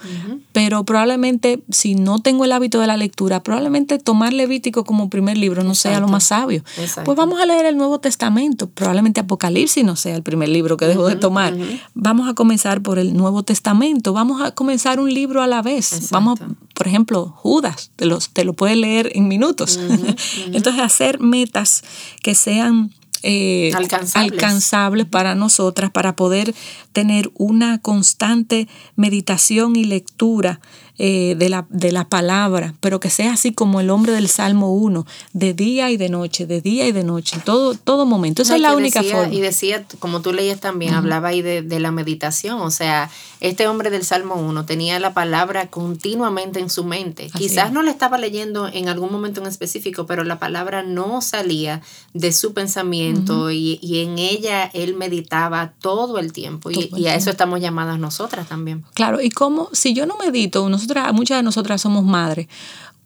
pero 0.52 0.84
probablemente 0.84 1.62
si 1.70 1.94
no 1.94 2.18
tengo 2.20 2.44
el 2.44 2.52
hábito 2.52 2.80
de 2.80 2.86
la 2.88 2.96
lectura, 2.96 3.42
probablemente 3.42 3.98
tomar 3.98 4.32
Levítico 4.32 4.84
como 4.84 5.08
primer 5.10 5.38
libro 5.38 5.62
no 5.62 5.74
sea 5.74 5.92
lo 5.92 5.96
Exacto. 5.98 6.12
más 6.12 6.24
sabio. 6.24 6.64
Exacto. 6.78 7.04
Pues 7.04 7.16
vamos 7.16 7.40
a 7.40 7.46
leer 7.46 7.66
el 7.66 7.76
Nuevo 7.76 8.00
Testamento, 8.00 8.68
probablemente 8.68 9.20
Apocalipsis 9.20 9.84
no 9.84 9.94
sea 9.96 10.16
el 10.16 10.22
primer 10.22 10.48
libro 10.48 10.76
que 10.76 10.86
debo 10.86 11.06
de 11.06 11.16
tomar. 11.16 11.56
Vamos 11.94 12.28
a 12.28 12.34
comenzar 12.34 12.82
por 12.82 12.98
el 12.98 13.16
Nuevo 13.16 13.42
Testamento, 13.44 14.12
vamos 14.12 14.42
a 14.42 14.50
comenzar 14.52 14.98
un 14.98 15.12
libro 15.14 15.40
a 15.42 15.46
la 15.46 15.62
vez. 15.62 16.10
Vamos, 16.10 16.40
a- 16.40 16.48
por 16.74 16.88
ejemplo, 16.88 17.32
Judas, 17.36 17.92
te, 17.96 18.06
los, 18.06 18.30
te 18.30 18.44
lo 18.44 18.54
puedes 18.54 18.76
leer 18.76 19.12
en 19.14 19.28
minutos. 19.28 19.78
Entonces, 20.52 20.82
hacer 20.82 21.20
metas 21.20 21.84
que 22.22 22.34
sean 22.34 22.90
eh, 23.24 23.72
Alcanzables. 23.74 24.32
alcanzables 24.32 25.06
para 25.06 25.34
nosotras, 25.34 25.90
para 25.90 26.14
poder 26.14 26.54
tener 26.92 27.30
una 27.34 27.78
constante 27.78 28.68
meditación 28.96 29.76
y 29.76 29.84
lectura 29.84 30.60
eh, 30.98 31.34
de, 31.38 31.48
la, 31.48 31.66
de 31.70 31.90
la 31.92 32.08
palabra, 32.08 32.74
pero 32.80 33.00
que 33.00 33.10
sea 33.10 33.32
así 33.32 33.52
como 33.52 33.80
el 33.80 33.90
hombre 33.90 34.12
del 34.12 34.28
Salmo 34.28 34.72
1, 34.74 35.06
de 35.32 35.52
día 35.54 35.90
y 35.90 35.96
de 35.96 36.08
noche, 36.08 36.46
de 36.46 36.60
día 36.60 36.86
y 36.86 36.92
de 36.92 37.04
noche, 37.04 37.38
todo, 37.44 37.74
todo 37.74 38.06
momento. 38.06 38.42
Esa 38.42 38.52
No, 38.52 38.56
es 38.56 38.62
la 38.62 38.74
única 38.76 39.00
decía- 39.02 39.16
forma. 39.16 39.34
Y 39.34 39.40
decía, 39.40 39.84
como 39.98 40.20
tú 40.22 40.32
leías 40.32 40.60
también, 40.60 40.94
hablaba 40.94 41.28
ahí 41.28 41.42
de, 41.42 41.62
de 41.62 41.80
la 41.80 41.90
meditación. 41.90 42.60
O 42.60 42.70
sea, 42.70 43.10
este 43.40 43.66
hombre 43.66 43.90
del 43.90 44.04
Salmo 44.04 44.34
1 44.36 44.66
tenía 44.66 44.98
la 45.00 45.14
palabra 45.14 45.68
continuamente 45.68 46.60
en 46.60 46.70
su 46.70 46.84
mente. 46.84 47.26
Así 47.32 47.38
Quizás 47.48 47.66
es. 47.68 47.72
no 47.72 47.82
la 47.82 47.90
estaba 47.90 48.18
leyendo 48.18 48.68
en 48.72 48.88
algún 48.88 49.10
momento 49.10 49.40
en 49.40 49.46
específico, 49.46 50.06
pero 50.06 50.24
la 50.24 50.38
palabra 50.38 50.82
no 50.82 51.20
salía 51.22 51.82
de 52.12 52.32
su 52.32 52.52
pensamiento 52.54 53.50
y, 53.50 53.78
y 53.82 54.00
en 54.00 54.18
ella 54.18 54.70
él 54.72 54.94
meditaba 54.94 55.72
todo 55.80 56.18
el 56.18 56.32
tiempo. 56.32 56.70
Y, 56.70 57.06
a 57.06 57.14
eso 57.14 57.30
estamos 57.30 57.60
llamadas 57.60 57.98
nosotras 57.98 58.48
también. 58.48 58.84
Claro, 58.94 59.20
y 59.20 59.30
como 59.30 59.68
si 59.72 59.94
yo 59.94 60.06
no 60.06 60.16
medito, 60.16 60.62
nosotras, 60.86 61.12
muchas 61.14 61.38
de 61.38 61.42
nosotras 61.42 61.80
somos 61.82 62.04
madres, 62.04 62.46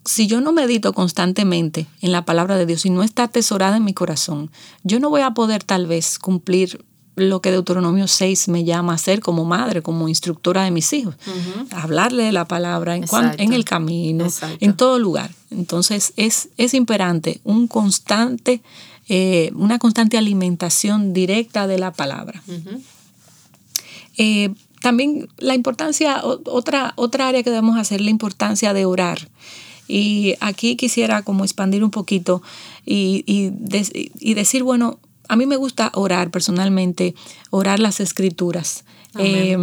si 0.05 0.27
yo 0.27 0.41
no 0.41 0.53
medito 0.53 0.93
constantemente 0.93 1.87
en 2.01 2.13
la 2.13 2.25
palabra 2.25 2.57
de 2.57 2.67
Dios 2.67 2.87
y 2.87 2.91
no 2.91 3.03
está 3.03 3.25
atesorada 3.25 3.77
en 3.77 3.85
mi 3.85 3.93
corazón, 3.95 4.51
yo 4.83 5.01
no 5.01 5.11
voy 5.11 5.21
a 5.23 5.33
poder 5.33 5.65
tal 5.65 5.87
vez 5.87 6.19
cumplir 6.19 6.85
lo 7.17 7.43
que 7.43 7.51
Deuteronomio 7.51 8.07
6 8.07 8.47
me 8.49 8.63
llama 8.65 8.93
a 8.93 8.95
hacer 8.95 9.21
como 9.21 9.45
madre, 9.45 9.83
como 9.83 10.09
instructora 10.09 10.63
de 10.63 10.71
mis 10.71 10.93
hijos. 10.93 11.17
Hablarle 11.73 12.23
de 12.23 12.33
la 12.33 12.47
palabra 12.47 12.95
en, 12.97 13.03
cuan- 13.09 13.25
Exacto. 13.25 13.43
en 13.43 13.53
el 13.55 13.65
camino, 13.65 14.25
Exacto. 14.25 14.57
en 14.61 14.75
todo 14.77 14.99
lugar. 15.01 15.31
Entonces 15.51 16.13
es, 16.17 16.49
es 16.57 16.75
imperante 16.75 17.41
un 17.43 17.67
constante, 17.67 18.63
eh, 19.09 19.51
una 19.57 19.79
constante 19.81 20.17
alimentación 20.17 21.13
directa 21.13 21.67
de 21.67 21.79
la 21.79 21.93
palabra. 21.93 22.41
Eh, 24.17 24.55
también 24.81 25.29
la 25.39 25.55
importancia, 25.55 26.23
otra, 26.25 26.93
otra 26.97 27.29
área 27.29 27.43
que 27.43 27.51
debemos 27.51 27.79
hacer, 27.79 28.01
la 28.01 28.11
importancia 28.11 28.73
de 28.73 28.85
orar. 28.85 29.29
Y 29.87 30.35
aquí 30.41 30.77
quisiera 30.77 31.23
como 31.23 31.45
expandir 31.45 31.83
un 31.83 31.91
poquito 31.91 32.43
y, 32.85 33.25
y 33.27 33.53
y 34.21 34.35
decir, 34.35 34.63
bueno, 34.63 34.99
a 35.29 35.37
mí 35.37 35.47
me 35.47 35.57
gusta 35.57 35.91
orar 35.95 36.31
personalmente, 36.31 37.15
orar 37.51 37.81
las 37.81 38.01
escrituras. 38.01 38.85
Eh, 39.19 39.57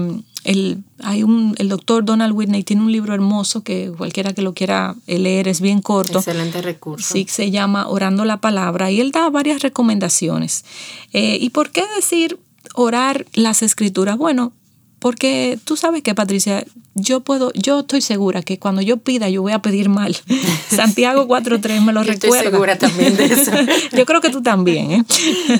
el, 0.43 0.83
hay 1.03 1.23
un, 1.23 1.55
el 1.57 1.69
doctor 1.69 2.05
Donald 2.05 2.33
Whitney 2.33 2.63
tiene 2.63 2.83
un 2.83 2.91
libro 2.91 3.13
hermoso 3.13 3.63
que 3.63 3.91
cualquiera 3.97 4.33
que 4.33 4.41
lo 4.41 4.53
quiera 4.53 4.95
eh, 5.07 5.17
leer 5.17 5.47
es 5.47 5.59
bien 5.61 5.81
corto. 5.81 6.19
Excelente 6.19 6.61
recurso. 6.61 7.13
Sí, 7.13 7.25
se 7.29 7.51
llama 7.51 7.87
Orando 7.87 8.25
la 8.25 8.41
Palabra 8.41 8.91
y 8.91 9.01
él 9.01 9.11
da 9.11 9.29
varias 9.29 9.61
recomendaciones. 9.61 10.65
Eh, 11.13 11.37
¿Y 11.39 11.49
por 11.49 11.71
qué 11.71 11.83
decir 11.95 12.39
orar 12.75 13.25
las 13.33 13.63
escrituras? 13.63 14.17
Bueno, 14.17 14.53
porque 15.05 15.59
tú 15.63 15.77
sabes 15.77 16.01
que, 16.01 16.15
Patricia, 16.15 16.65
yo 16.95 17.19
puedo, 17.19 17.51
yo 17.53 17.81
estoy 17.81 18.01
segura 18.01 18.41
que 18.41 18.57
cuando 18.57 18.81
yo 18.81 18.97
pida, 18.97 19.29
yo 19.29 19.43
voy 19.43 19.51
a 19.51 19.59
pedir 19.59 19.87
mal. 19.87 20.17
Santiago 20.67 21.27
4.3 21.27 21.79
me 21.81 21.93
lo 21.93 22.01
Yo 22.01 22.13
estoy 22.13 22.31
recuerda. 22.31 22.49
segura 22.49 22.77
también 22.79 23.15
de 23.15 23.25
eso. 23.25 23.51
yo 23.95 24.03
creo 24.07 24.19
que 24.19 24.31
tú 24.31 24.41
también. 24.41 24.91
¿eh? 24.91 25.05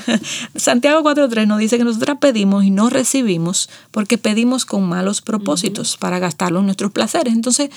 Santiago 0.56 1.00
4.3 1.08 1.46
nos 1.46 1.60
dice 1.60 1.78
que 1.78 1.84
nosotras 1.84 2.18
pedimos 2.20 2.64
y 2.64 2.72
no 2.72 2.90
recibimos 2.90 3.70
porque 3.92 4.18
pedimos 4.18 4.64
con 4.64 4.82
malos 4.82 5.22
propósitos 5.22 5.96
para 5.96 6.18
gastarlo 6.18 6.58
en 6.58 6.64
nuestros 6.64 6.90
placeres. 6.90 7.32
Entonces, 7.32 7.70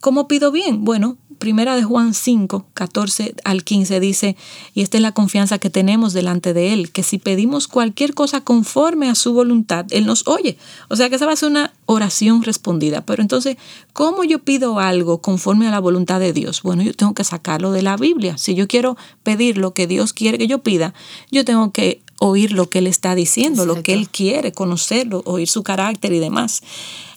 ¿Cómo 0.00 0.28
pido 0.28 0.52
bien? 0.52 0.84
Bueno, 0.84 1.16
primera 1.38 1.76
de 1.76 1.82
Juan 1.82 2.14
5, 2.14 2.66
14 2.74 3.34
al 3.44 3.64
15 3.64 4.00
dice, 4.00 4.36
y 4.74 4.82
esta 4.82 4.96
es 4.96 5.02
la 5.02 5.12
confianza 5.12 5.58
que 5.58 5.70
tenemos 5.70 6.12
delante 6.12 6.52
de 6.52 6.72
Él, 6.72 6.90
que 6.90 7.02
si 7.02 7.18
pedimos 7.18 7.68
cualquier 7.68 8.14
cosa 8.14 8.40
conforme 8.40 9.08
a 9.08 9.14
su 9.14 9.32
voluntad, 9.32 9.86
Él 9.90 10.06
nos 10.06 10.26
oye. 10.26 10.58
O 10.88 10.96
sea 10.96 11.08
que 11.08 11.16
esa 11.16 11.26
va 11.26 11.32
a 11.32 11.36
ser 11.36 11.50
una 11.50 11.72
oración 11.86 12.42
respondida. 12.42 13.04
Pero 13.04 13.22
entonces, 13.22 13.56
¿cómo 13.92 14.24
yo 14.24 14.40
pido 14.40 14.78
algo 14.78 15.18
conforme 15.18 15.66
a 15.66 15.70
la 15.70 15.80
voluntad 15.80 16.20
de 16.20 16.32
Dios? 16.32 16.62
Bueno, 16.62 16.82
yo 16.82 16.94
tengo 16.94 17.14
que 17.14 17.24
sacarlo 17.24 17.72
de 17.72 17.82
la 17.82 17.96
Biblia. 17.96 18.38
Si 18.38 18.54
yo 18.54 18.68
quiero 18.68 18.96
pedir 19.22 19.58
lo 19.58 19.72
que 19.72 19.86
Dios 19.86 20.12
quiere 20.12 20.38
que 20.38 20.46
yo 20.46 20.58
pida, 20.62 20.94
yo 21.30 21.44
tengo 21.44 21.72
que 21.72 22.02
oír 22.18 22.52
lo 22.52 22.70
que 22.70 22.78
Él 22.78 22.86
está 22.86 23.14
diciendo, 23.14 23.66
lo 23.66 23.82
que 23.82 23.92
Él 23.92 24.08
quiere, 24.08 24.52
conocerlo, 24.52 25.22
oír 25.26 25.48
su 25.48 25.62
carácter 25.62 26.12
y 26.12 26.18
demás. 26.18 26.62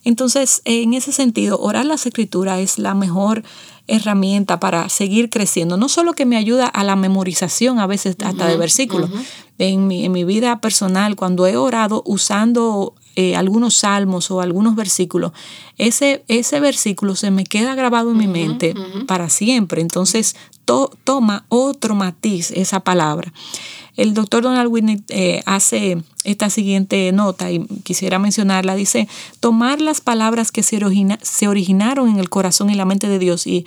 Entonces, 0.03 0.61
en 0.65 0.93
ese 0.93 1.11
sentido, 1.11 1.59
orar 1.59 1.85
las 1.85 2.05
escrituras 2.05 2.59
es 2.59 2.79
la 2.79 2.93
mejor 2.93 3.43
herramienta 3.89 4.59
para 4.59 4.87
seguir 4.89 5.29
creciendo. 5.29 5.77
No 5.77 5.89
solo 5.89 6.13
que 6.13 6.25
me 6.25 6.37
ayuda 6.37 6.67
a 6.67 6.83
la 6.83 6.95
memorización 6.95 7.79
a 7.79 7.87
veces 7.87 8.15
hasta 8.23 8.47
de 8.47 8.57
versículos. 8.57 9.09
en, 9.57 9.87
mi, 9.87 10.05
en 10.05 10.11
mi 10.13 10.23
vida 10.23 10.61
personal, 10.61 11.15
cuando 11.17 11.45
he 11.45 11.57
orado 11.57 12.01
usando 12.05 12.93
eh, 13.17 13.35
algunos 13.35 13.75
salmos 13.75 14.31
o 14.31 14.39
algunos 14.39 14.75
versículos, 14.75 15.33
ese, 15.77 16.23
ese 16.29 16.59
versículo 16.61 17.15
se 17.15 17.29
me 17.31 17.43
queda 17.43 17.75
grabado 17.75 18.11
en 18.11 18.17
mi 18.17 18.27
mente 18.27 18.73
para 19.07 19.27
siempre. 19.29 19.81
Entonces, 19.81 20.35
to- 20.63 20.91
toma 21.03 21.43
otro 21.49 21.95
matiz 21.95 22.51
esa 22.51 22.79
palabra. 22.79 23.33
El 23.99 24.13
doctor 24.13 24.43
Donald 24.43 24.71
Whitney 24.71 25.03
eh, 25.09 25.41
hace 25.45 25.97
esta 26.23 26.49
siguiente 26.49 27.11
nota 27.11 27.51
y 27.51 27.65
quisiera 27.83 28.17
mencionarla. 28.17 28.75
Dice, 28.75 29.09
tomar 29.41 29.81
las 29.81 29.99
palabras 29.99 30.53
que 30.53 30.63
se, 30.63 30.79
originaron 31.47 32.07
en 32.07 32.17
el 32.17 32.29
corazón 32.29 32.69
y 32.69 32.75
la 32.75 32.85
mente 32.85 33.09
de 33.09 33.19
Dios 33.19 33.45
y, 33.45 33.65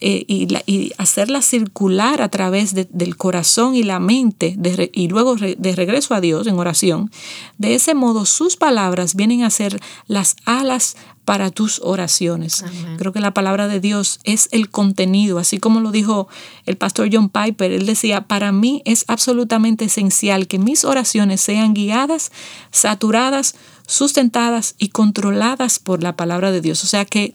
eh, 0.00 0.24
y, 0.28 0.92
hacerlas 0.96 1.44
circular 1.44 2.22
a 2.22 2.28
través 2.28 2.74
del 2.74 3.16
corazón 3.16 3.74
y 3.74 3.82
la 3.82 3.98
mente 3.98 4.56
y 4.92 5.08
luego 5.08 5.34
de 5.34 5.74
regreso 5.74 6.14
a 6.14 6.20
Dios 6.20 6.46
en 6.46 6.56
oración. 6.56 7.10
De 7.58 7.74
ese 7.74 7.94
modo 7.94 8.26
sus 8.26 8.56
palabras 8.56 9.16
vienen 9.16 9.42
a 9.42 9.50
ser 9.50 9.80
las 10.06 10.36
alas 10.44 10.96
para 11.24 11.50
tus 11.50 11.80
oraciones. 11.82 12.64
Creo 12.98 13.12
que 13.12 13.20
la 13.20 13.32
palabra 13.32 13.66
de 13.66 13.80
Dios 13.80 14.20
es 14.24 14.48
el 14.52 14.70
contenido, 14.70 15.38
así 15.38 15.58
como 15.58 15.80
lo 15.80 15.90
dijo 15.90 16.28
el 16.66 16.76
pastor 16.76 17.08
John 17.10 17.30
Piper. 17.30 17.72
Él 17.72 17.86
decía, 17.86 18.26
para 18.26 18.52
mí 18.52 18.82
es 18.84 19.04
absolutamente 19.08 19.86
esencial 19.86 20.46
que 20.46 20.58
mis 20.58 20.84
oraciones 20.84 21.40
sean 21.40 21.74
guiadas, 21.74 22.30
saturadas, 22.70 23.54
sustentadas 23.86 24.74
y 24.78 24.88
controladas 24.88 25.78
por 25.78 26.02
la 26.02 26.16
palabra 26.16 26.50
de 26.50 26.60
Dios. 26.60 26.84
O 26.84 26.86
sea 26.86 27.04
que 27.04 27.34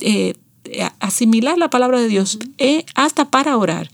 eh, 0.00 0.34
eh, 0.34 0.34
asimilar 1.00 1.58
la 1.58 1.70
palabra 1.70 2.00
de 2.00 2.08
Dios 2.08 2.38
eh, 2.58 2.84
hasta 2.94 3.26
para 3.26 3.56
orar 3.56 3.90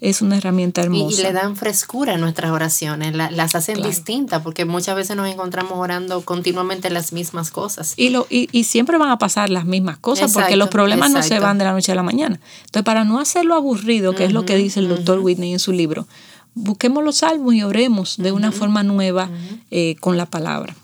es 0.00 0.22
una 0.22 0.36
herramienta 0.36 0.82
hermosa. 0.82 1.20
Y, 1.20 1.22
le 1.22 1.32
dan 1.32 1.56
frescura 1.56 2.14
a 2.14 2.18
nuestras 2.18 2.50
oraciones, 2.50 3.14
las 3.14 3.54
hacen 3.54 3.82
distintas, 3.82 4.42
porque 4.42 4.64
muchas 4.64 4.96
veces 4.96 5.16
nos 5.16 5.28
encontramos 5.28 5.72
orando 5.74 6.20
continuamente 6.22 6.90
las 6.90 7.12
mismas 7.12 7.50
cosas. 7.50 7.94
Y, 7.96 8.10
lo, 8.10 8.26
y, 8.30 8.64
siempre 8.64 8.98
van 8.98 9.10
a 9.10 9.18
pasar 9.18 9.50
las 9.50 9.64
mismas 9.64 9.98
cosas, 9.98 10.32
porque 10.32 10.56
los 10.56 10.68
problemas 10.68 11.10
no 11.10 11.22
se 11.22 11.38
van 11.38 11.58
de 11.58 11.64
la 11.64 11.72
noche 11.72 11.92
a 11.92 11.94
la 11.94 12.02
mañana. 12.02 12.40
Entonces, 12.60 12.84
para 12.84 13.04
no 13.04 13.20
hacerlo 13.20 13.54
aburrido, 13.54 14.14
que 14.14 14.24
es 14.24 14.32
lo 14.32 14.44
que 14.44 14.56
dice 14.56 14.80
el 14.80 14.88
doctor 14.88 15.20
Whitney 15.20 15.52
en 15.52 15.58
su 15.58 15.72
libro, 15.72 16.06
busquemos 16.54 17.04
los 17.04 17.16
salmos 17.16 17.54
y 17.54 17.62
oremos 17.62 18.16
de 18.16 18.32
una 18.32 18.52
forma 18.52 18.82
nueva 18.82 19.30
eh, 19.70 19.96
con 20.00 20.16
la 20.16 20.26
palabra. 20.26 20.74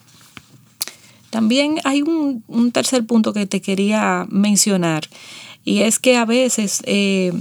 También 1.35 1.81
hay 1.83 2.01
un, 2.01 2.71
tercer 2.71 3.05
punto 3.05 3.33
que 3.33 3.45
te 3.45 3.61
quería 3.61 4.25
mencionar 4.31 5.03
y 5.65 5.81
es 5.81 5.99
que 5.99 6.17
a 6.17 6.25
veces 6.25 6.81
eh, 6.87 7.33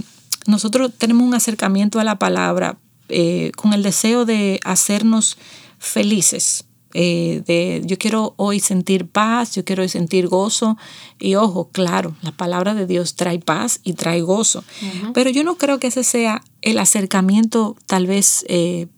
nosotros 0.48 0.90
tenemos 0.98 1.24
un 1.24 1.32
acercamiento 1.32 2.00
a 2.00 2.04
la 2.04 2.18
palabra 2.18 2.76
eh, 3.08 3.52
con 3.54 3.72
el 3.72 3.84
deseo 3.84 4.24
de 4.24 4.58
hacernos 4.64 5.38
felices. 5.78 6.64
Eh, 6.92 7.44
de 7.46 7.82
yo 7.84 7.96
quiero 7.96 8.34
hoy 8.36 8.58
sentir 8.58 9.06
paz, 9.06 9.54
yo 9.54 9.64
quiero 9.64 9.84
hoy 9.84 9.88
sentir 9.88 10.26
gozo. 10.26 10.76
Y 11.20 11.36
ojo, 11.36 11.68
claro, 11.70 12.16
la 12.22 12.32
palabra 12.32 12.74
de 12.74 12.88
Dios 12.88 13.14
trae 13.14 13.38
paz 13.38 13.78
y 13.84 13.92
trae 13.92 14.22
gozo. 14.22 14.64
Pero 15.12 15.30
yo 15.30 15.44
no 15.44 15.54
creo 15.54 15.78
que 15.78 15.86
ese 15.86 16.02
sea 16.02 16.42
el 16.62 16.80
acercamiento 16.80 17.76
tal 17.86 18.08
vez 18.08 18.44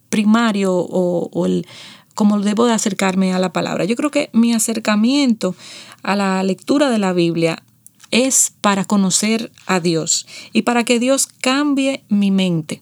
primario 0.09 0.73
o, 0.73 1.29
o 1.31 1.45
el 1.45 1.67
cómo 2.17 2.39
debo 2.39 2.65
de 2.65 2.73
acercarme 2.73 3.31
a 3.31 3.39
la 3.39 3.53
palabra. 3.53 3.85
Yo 3.85 3.95
creo 3.95 4.09
que 4.09 4.31
mi 4.33 4.51
acercamiento 4.51 5.55
a 6.01 6.15
la 6.15 6.41
lectura 6.41 6.89
de 6.89 6.97
la 6.97 7.13
Biblia 7.13 7.61
es 8.09 8.53
para 8.59 8.85
conocer 8.85 9.51
a 9.67 9.79
Dios 9.79 10.25
y 10.51 10.63
para 10.63 10.83
que 10.83 10.97
Dios 10.99 11.27
cambie 11.27 12.03
mi 12.09 12.31
mente. 12.31 12.81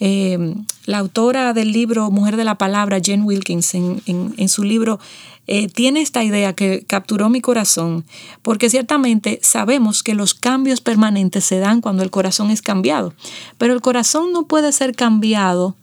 Em, 0.00 0.66
la 0.84 0.98
autora 0.98 1.54
del 1.54 1.72
libro 1.72 2.10
Mujer 2.10 2.36
de 2.36 2.44
la 2.44 2.56
Palabra, 2.56 3.00
Jen 3.02 3.22
Wilkins, 3.22 3.74
en, 3.74 4.48
su 4.48 4.64
libro, 4.64 5.00
eh, 5.46 5.68
tiene 5.68 6.02
esta 6.02 6.22
idea 6.22 6.52
que 6.52 6.84
capturó 6.86 7.30
mi 7.30 7.40
corazón, 7.40 8.04
porque 8.42 8.68
ciertamente 8.68 9.40
sabemos 9.42 10.02
que 10.02 10.14
los 10.14 10.34
cambios 10.34 10.82
permanentes 10.82 11.44
se 11.44 11.58
dan 11.58 11.80
cuando 11.80 12.02
el 12.02 12.10
corazón 12.10 12.50
es 12.50 12.60
cambiado, 12.60 13.14
pero 13.56 13.72
el 13.72 13.80
corazón 13.80 14.30
no 14.32 14.46
puede 14.46 14.72
ser 14.72 14.94
cambiado 14.94 15.74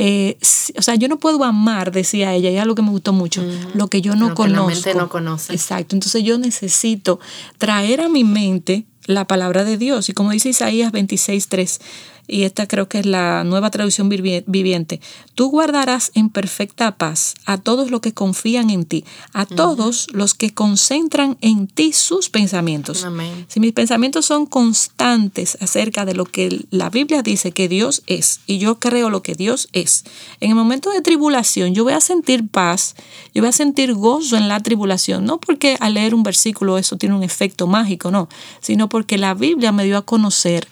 eh, 0.00 0.38
o 0.76 0.82
sea, 0.82 0.94
yo 0.94 1.08
no 1.08 1.18
puedo 1.18 1.42
amar, 1.42 1.90
decía 1.90 2.32
ella, 2.32 2.50
y 2.50 2.54
es 2.54 2.62
algo 2.62 2.76
que 2.76 2.82
me 2.82 2.90
gustó 2.90 3.12
mucho, 3.12 3.44
lo 3.74 3.88
que 3.88 4.00
yo 4.00 4.14
no 4.14 4.32
conozco. 4.32 4.94
no 4.94 5.08
conoce. 5.08 5.52
Exacto, 5.52 5.96
entonces 5.96 6.22
yo 6.22 6.38
necesito 6.38 7.18
traer 7.58 8.02
a 8.02 8.08
mi 8.08 8.22
mente 8.22 8.84
la 9.06 9.26
palabra 9.26 9.64
de 9.64 9.76
Dios. 9.76 10.08
Y 10.08 10.12
como 10.12 10.30
dice 10.30 10.50
Isaías 10.50 10.92
26.3, 10.92 11.80
y 12.28 12.42
esta 12.42 12.68
creo 12.68 12.88
que 12.88 13.00
es 13.00 13.06
la 13.06 13.42
nueva 13.42 13.70
traducción 13.70 14.08
viviente, 14.08 15.00
tú 15.34 15.50
guardarás 15.50 16.12
en 16.14 16.28
perfecta 16.28 16.96
paz 16.96 17.34
a 17.46 17.56
todos 17.56 17.90
los 17.90 18.00
que 18.00 18.12
confían 18.12 18.70
en 18.70 18.84
ti, 18.84 19.04
a 19.32 19.46
todos 19.46 20.06
los 20.12 20.34
que 20.34 20.52
concentran 20.52 21.38
en 21.40 21.66
ti 21.66 21.92
sus 21.92 22.28
pensamientos. 22.28 23.06
Si 23.48 23.58
mis 23.58 23.72
pensamientos 23.72 24.26
son 24.26 24.46
constantes 24.46 25.56
acerca 25.60 26.04
de 26.04 26.14
lo 26.14 26.26
que 26.26 26.66
la 26.70 26.90
Biblia 26.90 27.22
dice 27.22 27.52
que 27.52 27.68
Dios 27.68 28.02
es, 28.06 28.40
y 28.46 28.58
yo 28.58 28.78
creo 28.78 29.08
lo 29.08 29.22
que 29.22 29.34
Dios 29.34 29.68
es, 29.72 30.04
en 30.40 30.50
el 30.50 30.56
momento 30.56 30.90
de 30.90 31.00
tribulación 31.00 31.74
yo 31.74 31.84
voy 31.84 31.94
a 31.94 32.00
sentir 32.00 32.46
paz, 32.46 32.94
yo 33.34 33.40
voy 33.40 33.48
a 33.48 33.52
sentir 33.52 33.94
gozo 33.94 34.36
en 34.36 34.48
la 34.48 34.60
tribulación, 34.60 35.24
no 35.24 35.40
porque 35.40 35.76
al 35.80 35.94
leer 35.94 36.14
un 36.14 36.22
versículo 36.22 36.76
eso 36.76 36.98
tiene 36.98 37.14
un 37.14 37.22
efecto 37.22 37.66
mágico, 37.66 38.10
no, 38.10 38.28
sino 38.60 38.90
porque 38.90 39.16
la 39.16 39.32
Biblia 39.32 39.72
me 39.72 39.84
dio 39.84 39.96
a 39.96 40.02
conocer 40.02 40.68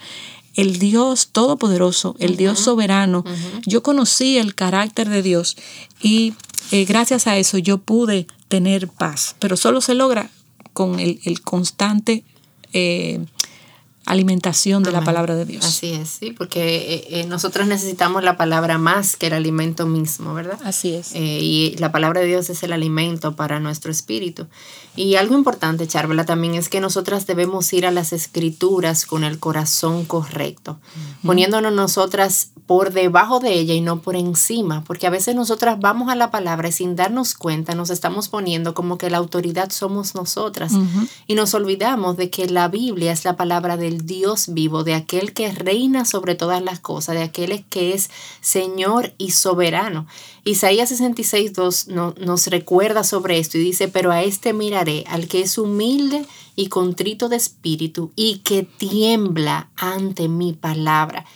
el 0.56 0.78
Dios 0.78 1.28
todopoderoso, 1.28 2.16
el 2.18 2.36
Dios 2.36 2.58
soberano. 2.58 3.24
Yo 3.66 3.82
conocí 3.82 4.38
el 4.38 4.54
carácter 4.54 5.08
de 5.08 5.22
Dios 5.22 5.56
y 6.02 6.34
eh, 6.72 6.84
gracias 6.84 7.26
a 7.26 7.36
eso 7.36 7.58
yo 7.58 7.78
pude 7.78 8.26
tener 8.48 8.88
paz, 8.88 9.36
pero 9.38 9.56
solo 9.56 9.80
se 9.80 9.94
logra 9.94 10.30
con 10.72 10.98
el, 10.98 11.40
constante 11.42 12.24
eh, 12.72 13.24
alimentación 14.06 14.82
de 14.82 14.92
la 14.92 15.02
palabra 15.02 15.34
de 15.34 15.44
Dios. 15.44 15.64
Así 15.64 15.92
es, 15.92 16.08
sí, 16.08 16.30
porque 16.30 17.06
eh, 17.10 17.26
nosotros 17.26 17.66
necesitamos 17.66 18.22
la 18.22 18.36
palabra 18.36 18.78
más 18.78 19.16
que 19.16 19.26
el 19.26 19.34
alimento 19.34 19.86
mismo, 19.86 20.32
¿verdad? 20.32 20.58
Así 20.64 20.94
es. 20.94 21.12
y 21.14 21.76
la 21.78 21.92
palabra 21.92 22.20
de 22.20 22.28
Dios 22.28 22.48
es 22.48 22.62
el 22.62 22.72
alimento 22.72 23.36
para 23.36 23.60
nuestro 23.60 23.90
espíritu. 23.90 24.46
Y 24.96 25.16
algo 25.16 25.34
importante, 25.34 25.86
Charvela, 25.86 26.24
también 26.24 26.54
es 26.54 26.70
que 26.70 26.80
nosotras 26.80 27.26
debemos 27.26 27.70
ir 27.72 27.84
a 27.84 27.90
las 27.90 28.12
escrituras 28.14 29.04
con 29.04 29.24
el 29.24 29.38
corazón 29.38 30.06
correcto, 30.06 30.78
poniéndonos 31.22 31.72
nosotras 31.72 32.50
por 32.66 32.92
debajo 32.92 33.38
de 33.38 33.52
ella 33.52 33.74
y 33.74 33.80
no 33.80 34.00
por 34.00 34.16
encima, 34.16 34.82
porque 34.84 35.06
a 35.06 35.10
veces 35.10 35.36
nosotras 35.36 35.78
vamos 35.78 36.10
a 36.10 36.16
la 36.16 36.30
palabra 36.30 36.68
y 36.68 36.72
sin 36.72 36.96
darnos 36.96 37.34
cuenta 37.34 37.74
nos 37.74 37.90
estamos 37.90 38.28
poniendo 38.28 38.74
como 38.74 38.98
que 38.98 39.08
la 39.08 39.18
autoridad 39.18 39.70
somos 39.70 40.14
nosotras 40.14 40.72
y 41.26 41.34
nos 41.34 41.54
olvidamos 41.54 42.16
de 42.16 42.30
que 42.30 42.48
la 42.48 42.68
Biblia 42.68 43.12
es 43.12 43.24
la 43.24 43.36
palabra 43.36 43.76
del 43.76 43.95
Dios 44.04 44.46
vivo, 44.48 44.84
de 44.84 44.94
aquel 44.94 45.32
que 45.32 45.50
reina 45.50 46.04
sobre 46.04 46.34
todas 46.34 46.62
las 46.62 46.80
cosas, 46.80 47.14
de 47.14 47.22
aquel 47.22 47.64
que 47.66 47.94
es 47.94 48.10
Señor 48.40 49.14
y 49.18 49.30
soberano. 49.32 50.06
Isaías 50.44 50.90
66, 50.90 51.52
2 51.54 51.88
nos 51.88 52.46
recuerda 52.46 53.04
sobre 53.04 53.38
esto 53.38 53.58
y 53.58 53.62
dice, 53.62 53.88
pero 53.88 54.12
a 54.12 54.22
este 54.22 54.52
miraré, 54.52 55.04
al 55.08 55.26
que 55.26 55.40
es 55.40 55.58
humilde 55.58 56.24
contrito 56.68 57.28
de 57.28 57.36
espíritu 57.36 58.12
y 58.16 58.38
que 58.38 58.62
tiembla 58.62 59.68
ante 59.76 60.28
mi 60.28 60.54
palabra, 60.54 61.26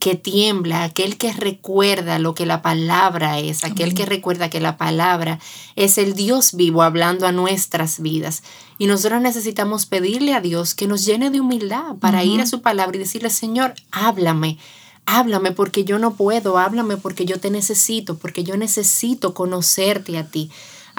que 0.00 0.14
tiembla, 0.16 0.84
aquel 0.84 1.18
que 1.18 1.32
recuerda 1.32 2.18
lo 2.18 2.34
que 2.34 2.46
la 2.46 2.62
palabra 2.62 3.38
es, 3.38 3.62
aquel 3.62 3.94
que 3.94 4.06
recuerda 4.06 4.48
que 4.48 4.60
la 4.60 4.78
palabra 4.78 5.38
es 5.76 5.98
el 5.98 6.14
Dios 6.14 6.54
vivo 6.54 6.82
hablando 6.82 7.26
a 7.26 7.32
nuestras 7.32 8.00
vidas. 8.00 8.42
Y 8.78 8.86
nosotros 8.86 9.20
necesitamos 9.20 9.84
pedirle 9.84 10.32
a 10.32 10.40
Dios 10.40 10.74
que 10.74 10.86
nos 10.86 11.04
llene 11.04 11.30
de 11.30 11.40
humildad 11.40 11.96
para 12.00 12.24
ir 12.24 12.40
a 12.40 12.46
su 12.46 12.62
palabra 12.62 12.96
y 12.96 13.00
decirle, 13.00 13.28
Señor, 13.30 13.74
háblame 13.92 14.58
Háblame 15.06 15.50
porque 15.50 15.84
yo 15.84 15.98
no 15.98 16.14
puedo, 16.14 16.56
háblame 16.56 16.96
porque 16.96 17.24
yo 17.24 17.40
te 17.40 17.50
necesito, 17.50 18.16
porque 18.16 18.44
yo 18.44 18.56
necesito 18.56 19.34
conocerte 19.34 20.16
a 20.18 20.28
ti. 20.28 20.50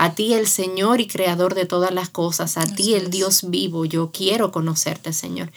A 0.02 0.16
ti 0.16 0.34
el 0.34 0.48
Señor 0.48 1.00
y 1.00 1.06
Creador 1.06 1.54
de 1.54 1.68
todas 1.68 1.94
las 1.94 2.10
cosas, 2.10 2.58
a 2.58 2.66
ti 2.66 2.96
el 2.96 3.12
Dios 3.12 3.52
vivo, 3.52 3.86
yo 3.86 4.10
quiero 4.12 4.52
conocerte, 4.52 5.14
Señor. 5.14 5.52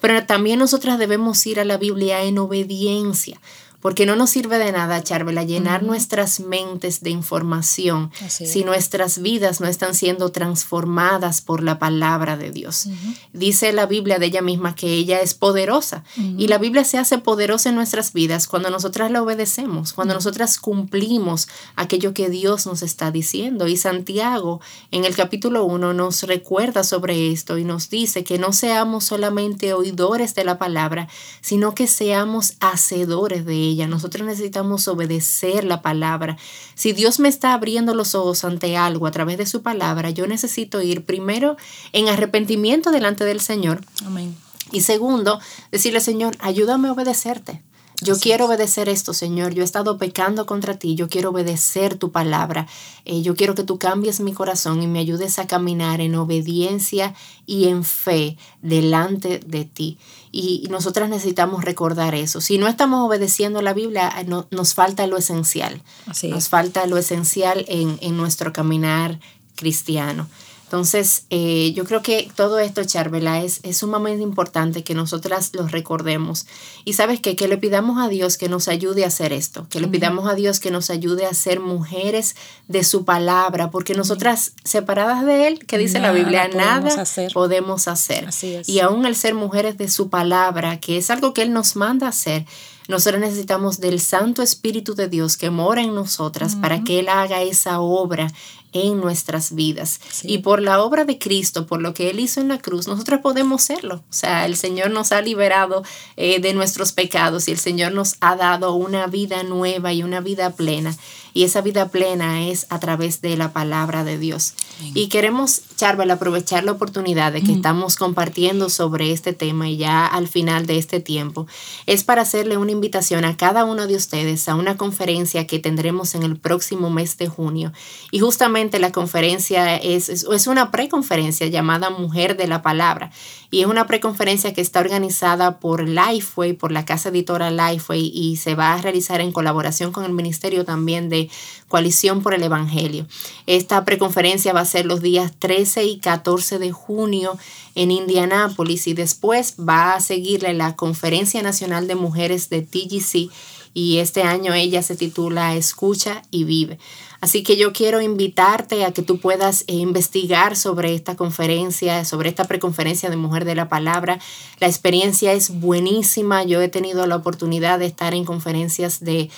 Pero 0.00 0.24
también 0.26 0.60
nosotras 0.60 0.96
debemos 0.96 1.44
ir 1.44 1.58
a 1.58 1.64
la 1.64 1.76
Biblia 1.76 2.22
en 2.22 2.38
obediencia, 2.38 3.40
porque 3.80 4.04
no 4.06 4.14
nos 4.14 4.30
sirve 4.30 4.58
de 4.58 4.72
nada, 4.72 5.02
Charvela, 5.02 5.42
llenar 5.42 5.82
nuestras 5.82 6.40
mentes 6.40 7.02
de 7.02 7.10
información 7.10 8.10
si 8.28 8.62
nuestras 8.62 9.22
vidas 9.22 9.60
no 9.60 9.66
están 9.66 9.94
siendo 9.94 10.30
transformadas 10.30 11.40
por 11.40 11.62
la 11.62 11.78
palabra 11.78 12.36
de 12.36 12.50
Dios. 12.50 12.88
Dice 13.32 13.72
la 13.72 13.86
Biblia 13.86 14.18
de 14.18 14.26
ella 14.26 14.42
misma 14.42 14.74
que 14.74 14.92
ella 14.92 15.20
es 15.20 15.34
poderosa 15.34 16.04
y 16.16 16.48
la 16.48 16.58
Biblia 16.58 16.84
se 16.84 16.98
hace 16.98 17.18
poderosa 17.18 17.70
en 17.70 17.74
nuestras 17.74 18.12
vidas 18.12 18.46
cuando 18.46 18.70
nosotras 18.70 19.10
la 19.10 19.22
obedecemos, 19.22 19.92
cuando 19.92 20.14
nosotras 20.14 20.58
cumplimos 20.58 21.48
aquello 21.76 22.12
que 22.12 22.28
Dios 22.28 22.66
nos 22.66 22.82
está 22.82 23.10
diciendo. 23.10 23.66
Y 23.66 23.76
Santiago 23.76 24.60
en 24.90 25.04
el 25.04 25.16
capítulo 25.16 25.64
1 25.64 25.94
nos 25.94 26.22
recuerda 26.24 26.84
sobre 26.84 27.32
esto 27.32 27.56
y 27.56 27.64
nos 27.64 27.88
dice 27.88 28.24
que 28.24 28.38
no 28.38 28.52
seamos 28.52 29.04
solamente 29.04 29.72
oidores 29.72 30.34
de 30.34 30.44
la 30.44 30.58
palabra, 30.58 31.08
sino 31.40 31.74
que 31.74 31.86
seamos 31.86 32.54
hacedores 32.60 33.46
de 33.46 33.54
ella 33.54 33.69
nosotros 33.86 34.26
necesitamos 34.26 34.86
obedecer 34.88 35.64
la 35.64 35.82
palabra. 35.82 36.36
Si 36.74 36.92
Dios 36.92 37.20
me 37.20 37.28
está 37.28 37.54
abriendo 37.54 37.94
los 37.94 38.14
ojos 38.14 38.44
ante 38.44 38.76
algo 38.76 39.06
a 39.06 39.10
través 39.10 39.38
de 39.38 39.46
su 39.46 39.62
palabra, 39.62 40.10
yo 40.10 40.26
necesito 40.26 40.82
ir 40.82 41.04
primero 41.04 41.56
en 41.92 42.08
arrepentimiento 42.08 42.90
delante 42.90 43.24
del 43.24 43.40
Señor. 43.40 43.80
Amén. 44.04 44.36
Y 44.72 44.82
segundo, 44.82 45.40
decirle, 45.72 46.00
Señor, 46.00 46.36
ayúdame 46.40 46.88
a 46.88 46.92
obedecerte. 46.92 47.62
Yo 48.02 48.18
quiero 48.18 48.46
obedecer 48.46 48.88
esto, 48.88 49.14
Señor. 49.14 49.54
Yo 49.54 49.62
he 49.62 49.64
estado 49.64 49.98
pecando 49.98 50.46
contra 50.46 50.78
ti. 50.78 50.94
Yo 50.94 51.08
quiero 51.08 51.30
obedecer 51.30 51.96
tu 51.96 52.10
palabra. 52.10 52.66
Eh, 53.04 53.22
yo 53.22 53.34
quiero 53.34 53.54
que 53.54 53.64
tú 53.64 53.78
cambies 53.78 54.20
mi 54.20 54.32
corazón 54.32 54.82
y 54.82 54.86
me 54.86 54.98
ayudes 55.00 55.38
a 55.38 55.46
caminar 55.46 56.00
en 56.00 56.14
obediencia 56.14 57.14
y 57.46 57.68
en 57.68 57.84
fe 57.84 58.36
delante 58.62 59.40
de 59.40 59.64
ti. 59.64 59.98
Y 60.32 60.66
nosotras 60.70 61.08
necesitamos 61.08 61.64
recordar 61.64 62.14
eso. 62.14 62.40
Si 62.40 62.58
no 62.58 62.68
estamos 62.68 63.06
obedeciendo 63.06 63.62
la 63.62 63.74
Biblia, 63.74 64.12
no, 64.26 64.46
nos 64.50 64.74
falta 64.74 65.06
lo 65.06 65.16
esencial. 65.16 65.82
nos 66.22 66.48
falta 66.48 66.86
lo 66.86 66.96
esencial 66.96 67.64
en, 67.68 67.98
en 68.00 68.16
nuestro 68.16 68.52
caminar 68.52 69.18
cristiano. 69.56 70.28
Entonces, 70.70 71.24
eh, 71.30 71.72
yo 71.74 71.84
creo 71.84 72.00
que 72.00 72.30
todo 72.36 72.60
esto, 72.60 72.84
Charvela, 72.84 73.42
es, 73.42 73.58
es 73.64 73.78
sumamente 73.78 74.22
importante 74.22 74.84
que 74.84 74.94
nosotras 74.94 75.50
lo 75.52 75.66
recordemos. 75.66 76.46
Y 76.84 76.92
sabes 76.92 77.18
qué? 77.18 77.34
que 77.34 77.48
le 77.48 77.58
pidamos 77.58 77.98
a 78.00 78.06
Dios 78.06 78.36
que 78.36 78.48
nos 78.48 78.68
ayude 78.68 79.02
a 79.02 79.08
hacer 79.08 79.32
esto, 79.32 79.66
que 79.68 79.80
le 79.80 79.88
pidamos 79.88 80.28
a 80.28 80.36
Dios 80.36 80.60
que 80.60 80.70
nos 80.70 80.88
ayude 80.90 81.26
a 81.26 81.34
ser 81.34 81.58
mujeres 81.58 82.36
de 82.68 82.84
su 82.84 83.04
palabra, 83.04 83.72
porque 83.72 83.94
nosotras 83.94 84.52
separadas 84.62 85.26
de 85.26 85.48
Él, 85.48 85.66
que 85.66 85.76
dice 85.76 85.98
la 85.98 86.12
Biblia, 86.12 86.46
nada 86.46 87.04
podemos 87.34 87.88
hacer. 87.88 88.28
Y 88.68 88.78
aún 88.78 89.06
el 89.06 89.16
ser 89.16 89.34
mujeres 89.34 89.76
de 89.76 89.88
su 89.88 90.08
palabra, 90.08 90.78
que 90.78 90.98
es 90.98 91.10
algo 91.10 91.34
que 91.34 91.42
Él 91.42 91.52
nos 91.52 91.74
manda 91.74 92.06
a 92.06 92.10
hacer, 92.10 92.46
nosotros 92.90 93.20
necesitamos 93.20 93.78
del 93.78 94.00
Santo 94.00 94.42
Espíritu 94.42 94.94
de 94.94 95.08
Dios 95.08 95.36
que 95.36 95.50
mora 95.50 95.80
en 95.80 95.94
nosotras 95.94 96.56
para 96.56 96.82
que 96.82 96.98
Él 96.98 97.08
haga 97.08 97.40
esa 97.42 97.80
obra 97.80 98.32
en 98.72 99.00
nuestras 99.00 99.54
vidas. 99.54 100.00
Y 100.22 100.38
por 100.38 100.62
la 100.62 100.82
obra 100.82 101.04
de 101.04 101.18
Cristo, 101.18 101.66
por 101.66 101.82
lo 101.82 101.94
que 101.94 102.10
Él 102.10 102.20
hizo 102.20 102.40
en 102.40 102.48
la 102.48 102.58
cruz, 102.58 102.86
nosotros 102.86 103.20
podemos 103.20 103.62
serlo. 103.62 103.96
O 103.96 104.12
sea, 104.12 104.46
el 104.46 104.56
Señor 104.56 104.90
nos 104.90 105.12
ha 105.12 105.20
liberado 105.20 105.82
eh, 106.16 106.40
de 106.40 106.54
nuestros 106.54 106.92
pecados 106.92 107.48
y 107.48 107.52
el 107.52 107.58
Señor 107.58 107.92
nos 107.92 108.16
ha 108.20 108.36
dado 108.36 108.74
una 108.74 109.06
vida 109.06 109.42
nueva 109.42 109.92
y 109.92 110.02
una 110.02 110.20
vida 110.20 110.50
plena. 110.50 110.96
Y 111.32 111.44
esa 111.44 111.60
vida 111.60 111.88
plena 111.88 112.48
es 112.48 112.66
a 112.70 112.78
través 112.78 113.20
de 113.20 113.36
la 113.36 113.52
palabra 113.52 114.04
de 114.04 114.18
Dios. 114.18 114.54
Y 114.94 115.08
queremos, 115.08 115.62
Charvel, 115.76 116.10
aprovechar 116.10 116.64
la 116.64 116.72
oportunidad 116.72 117.32
de 117.32 117.42
que 117.42 117.52
estamos 117.52 117.96
compartiendo 117.96 118.70
sobre 118.70 119.12
este 119.12 119.32
tema 119.32 119.68
y 119.68 119.76
ya 119.76 120.06
al 120.06 120.28
final 120.28 120.66
de 120.66 120.78
este 120.78 121.00
tiempo, 121.00 121.46
es 121.86 122.04
para 122.04 122.22
hacerle 122.22 122.56
una 122.56 122.72
invitación 122.72 123.24
a 123.24 123.36
cada 123.36 123.64
uno 123.64 123.86
de 123.86 123.96
ustedes 123.96 124.48
a 124.48 124.54
una 124.54 124.76
conferencia 124.76 125.46
que 125.46 125.58
tendremos 125.58 126.14
en 126.14 126.22
el 126.22 126.36
próximo 126.36 126.90
mes 126.90 127.18
de 127.18 127.28
junio. 127.28 127.72
Y 128.10 128.20
justamente 128.20 128.78
la 128.78 128.92
conferencia 128.92 129.76
es, 129.76 130.08
es, 130.08 130.24
es 130.24 130.46
una 130.46 130.70
preconferencia 130.70 131.46
llamada 131.46 131.90
Mujer 131.90 132.36
de 132.36 132.46
la 132.46 132.62
Palabra. 132.62 133.10
Y 133.52 133.62
es 133.62 133.66
una 133.66 133.86
preconferencia 133.88 134.54
que 134.54 134.60
está 134.60 134.78
organizada 134.78 135.58
por 135.58 135.88
Lifeway, 135.88 136.52
por 136.52 136.70
la 136.70 136.84
casa 136.84 137.08
editora 137.08 137.50
Lifeway, 137.50 138.10
y 138.14 138.36
se 138.36 138.54
va 138.54 138.74
a 138.74 138.80
realizar 138.80 139.20
en 139.20 139.32
colaboración 139.32 139.90
con 139.90 140.04
el 140.04 140.12
Ministerio 140.12 140.64
también 140.64 141.08
de 141.08 141.19
Coalición 141.68 142.22
por 142.22 142.34
el 142.34 142.42
Evangelio. 142.42 143.06
Esta 143.46 143.84
preconferencia 143.84 144.52
va 144.52 144.60
a 144.60 144.64
ser 144.64 144.86
los 144.86 145.02
días 145.02 145.32
13 145.38 145.84
y 145.84 145.98
14 145.98 146.58
de 146.58 146.72
junio 146.72 147.38
en 147.74 147.90
Indianápolis 147.90 148.86
y 148.86 148.94
después 148.94 149.54
va 149.56 149.94
a 149.94 150.00
seguirle 150.00 150.54
la 150.54 150.76
Conferencia 150.76 151.42
Nacional 151.42 151.86
de 151.86 151.94
Mujeres 151.94 152.48
de 152.48 152.62
TGC 152.62 153.30
y 153.74 153.98
este 153.98 154.22
año 154.22 154.52
ella 154.54 154.82
se 154.82 154.96
titula 154.96 155.54
Escucha 155.54 156.22
y 156.30 156.44
Vive. 156.44 156.78
Así 157.20 157.42
que 157.42 157.58
yo 157.58 157.74
quiero 157.74 158.00
invitarte 158.00 158.84
a 158.84 158.92
que 158.92 159.02
tú 159.02 159.18
puedas 159.18 159.64
eh, 159.66 159.74
investigar 159.74 160.56
sobre 160.56 160.94
esta 160.94 161.16
conferencia, 161.16 162.06
sobre 162.06 162.30
esta 162.30 162.44
preconferencia 162.44 163.10
de 163.10 163.16
Mujer 163.16 163.44
de 163.44 163.54
la 163.54 163.68
Palabra. 163.68 164.18
La 164.58 164.66
experiencia 164.66 165.34
es 165.34 165.60
buenísima. 165.60 166.44
Yo 166.44 166.62
he 166.62 166.68
tenido 166.68 167.06
la 167.06 167.16
oportunidad 167.16 167.78
de 167.78 167.84
estar 167.84 168.14
en 168.14 168.24
conferencias 168.24 169.00
de, 169.00 169.28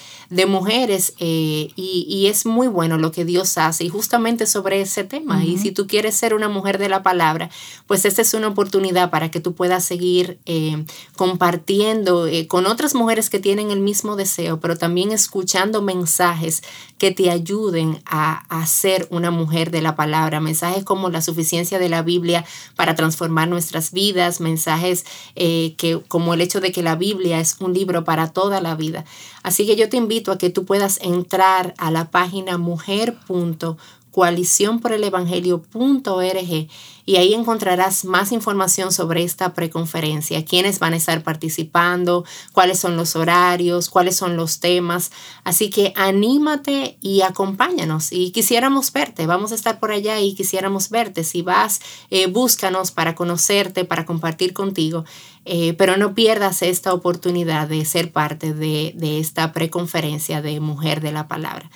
mujeres 0.46 1.14
eh, 1.18 1.70
y, 1.76 2.26
es 2.26 2.46
muy 2.46 2.66
bueno 2.66 2.98
lo 2.98 3.12
que 3.12 3.24
Dios 3.24 3.58
hace 3.58 3.84
y 3.84 3.88
justamente 3.88 4.46
sobre 4.46 4.80
ese 4.80 5.04
tema. 5.04 5.44
Y 5.44 5.58
si 5.58 5.72
tú 5.72 5.86
quieres 5.86 6.14
ser 6.14 6.34
una 6.34 6.48
mujer 6.48 6.78
de 6.78 6.88
la 6.88 7.02
palabra, 7.02 7.48
pues 7.86 8.04
esta 8.04 8.22
es 8.22 8.34
una 8.34 8.48
oportunidad 8.48 9.10
para 9.10 9.30
que 9.30 9.40
tú 9.40 9.54
puedas 9.54 9.84
seguir 9.84 10.38
eh, 10.46 10.84
compartiendo 11.16 12.26
con 12.48 12.66
otras 12.66 12.94
mujeres 12.94 13.30
que 13.30 13.38
tienen 13.38 13.70
el 13.70 13.80
mismo 13.80 14.16
deseo, 14.16 14.60
pero 14.60 14.76
también 14.76 15.12
escuchando 15.12 15.80
mensajes 15.80 16.62
que 16.98 17.12
te 17.12 17.30
ayuden 17.30 17.71
a, 18.06 18.66
ser 18.66 19.06
una 19.10 19.30
mujer 19.30 19.70
de 19.70 19.82
la 19.82 19.96
palabra, 19.96 20.40
mensajes 20.40 20.84
como 20.84 21.10
la 21.10 21.20
suficiencia 21.20 21.78
de 21.78 21.88
la 21.88 22.02
Biblia 22.02 22.44
para 22.76 22.94
transformar 22.94 23.48
nuestras 23.48 23.92
vidas, 23.92 24.40
mensajes 24.40 25.04
eh, 25.34 25.74
que, 25.76 26.00
como 26.08 26.34
el 26.34 26.40
hecho 26.40 26.60
de 26.60 26.72
que 26.72 26.82
la 26.82 26.96
Biblia 26.96 27.40
es 27.40 27.56
un 27.60 27.74
libro 27.74 28.04
para 28.04 28.32
toda 28.32 28.60
la 28.60 28.74
vida. 28.74 29.04
Así 29.42 29.66
que 29.66 29.76
yo 29.76 29.88
te 29.88 29.96
invito 29.96 30.32
a 30.32 30.38
que 30.38 30.50
tú 30.50 30.64
puedas 30.64 31.00
entrar 31.02 31.74
a 31.78 31.90
la 31.90 32.10
página 32.10 32.58
mujer.com 32.58 33.76
coaliciónporelevangelio.org 34.12 36.68
y 37.04 37.16
ahí 37.16 37.34
encontrarás 37.34 38.04
más 38.04 38.30
información 38.30 38.92
sobre 38.92 39.24
esta 39.24 39.54
preconferencia, 39.54 40.44
quiénes 40.44 40.78
van 40.78 40.92
a 40.92 40.96
estar 40.96 41.24
participando, 41.24 42.24
cuáles 42.52 42.78
son 42.78 42.96
los 42.96 43.16
horarios, 43.16 43.90
cuáles 43.90 44.16
son 44.16 44.36
los 44.36 44.60
temas. 44.60 45.10
Así 45.42 45.68
que 45.68 45.92
anímate 45.96 46.98
y 47.00 47.22
acompáñanos 47.22 48.12
y 48.12 48.30
quisiéramos 48.30 48.92
verte. 48.92 49.26
Vamos 49.26 49.50
a 49.50 49.56
estar 49.56 49.80
por 49.80 49.90
allá 49.90 50.20
y 50.20 50.34
quisiéramos 50.34 50.90
verte. 50.90 51.24
Si 51.24 51.42
vas, 51.42 51.80
eh, 52.10 52.26
búscanos 52.26 52.92
para 52.92 53.16
conocerte, 53.16 53.84
para 53.84 54.06
compartir 54.06 54.52
contigo. 54.52 55.04
Eh, 55.44 55.72
pero 55.72 55.96
no 55.96 56.14
pierdas 56.14 56.62
esta 56.62 56.92
oportunidad 56.92 57.66
de 57.66 57.84
ser 57.84 58.12
parte 58.12 58.54
de, 58.54 58.92
de 58.94 59.18
esta 59.18 59.52
preconferencia 59.52 60.40
de 60.40 60.60
Mujer 60.60 61.00
de 61.00 61.10
la 61.10 61.26
Palabra. 61.26 61.68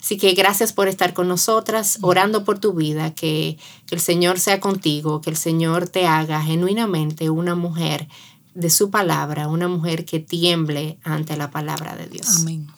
Así 0.00 0.16
que 0.16 0.32
gracias 0.32 0.72
por 0.72 0.88
estar 0.88 1.12
con 1.12 1.28
nosotras, 1.28 1.98
orando 2.02 2.44
por 2.44 2.58
tu 2.58 2.72
vida, 2.72 3.14
que, 3.14 3.58
el 3.90 4.00
Señor 4.00 4.38
sea 4.38 4.60
contigo, 4.60 5.20
que 5.20 5.30
el 5.30 5.36
Señor 5.36 5.88
te 5.88 6.06
haga 6.06 6.42
genuinamente 6.42 7.30
una 7.30 7.54
mujer 7.54 8.08
de 8.54 8.70
su 8.70 8.90
palabra, 8.90 9.48
una 9.48 9.68
mujer 9.68 10.04
que 10.04 10.20
tiemble 10.20 10.98
ante 11.02 11.36
la 11.36 11.50
palabra 11.50 11.96
de 11.96 12.06
Dios. 12.06 12.40
Amén. 12.40 12.68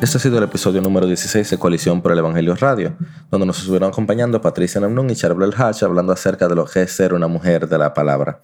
Este 0.00 0.16
ha 0.16 0.20
sido 0.20 0.38
el 0.38 0.44
episodio 0.44 0.80
número 0.80 1.06
16 1.06 1.50
de 1.50 1.58
Coalición 1.58 2.00
por 2.00 2.12
el 2.12 2.18
Evangelio 2.18 2.56
Radio, 2.56 2.96
donde 3.30 3.46
nos 3.46 3.58
estuvieron 3.58 3.90
acompañando 3.90 4.40
Patricia 4.40 4.80
Namnun 4.80 5.10
y 5.10 5.14
Charbel 5.14 5.52
Hatch 5.54 5.82
hablando 5.82 6.12
acerca 6.14 6.48
de 6.48 6.54
lo 6.54 6.64
que 6.64 6.82
es 6.82 6.92
ser 6.92 7.12
una 7.12 7.26
mujer 7.26 7.68
de 7.68 7.76
la 7.76 7.92
palabra. 7.92 8.40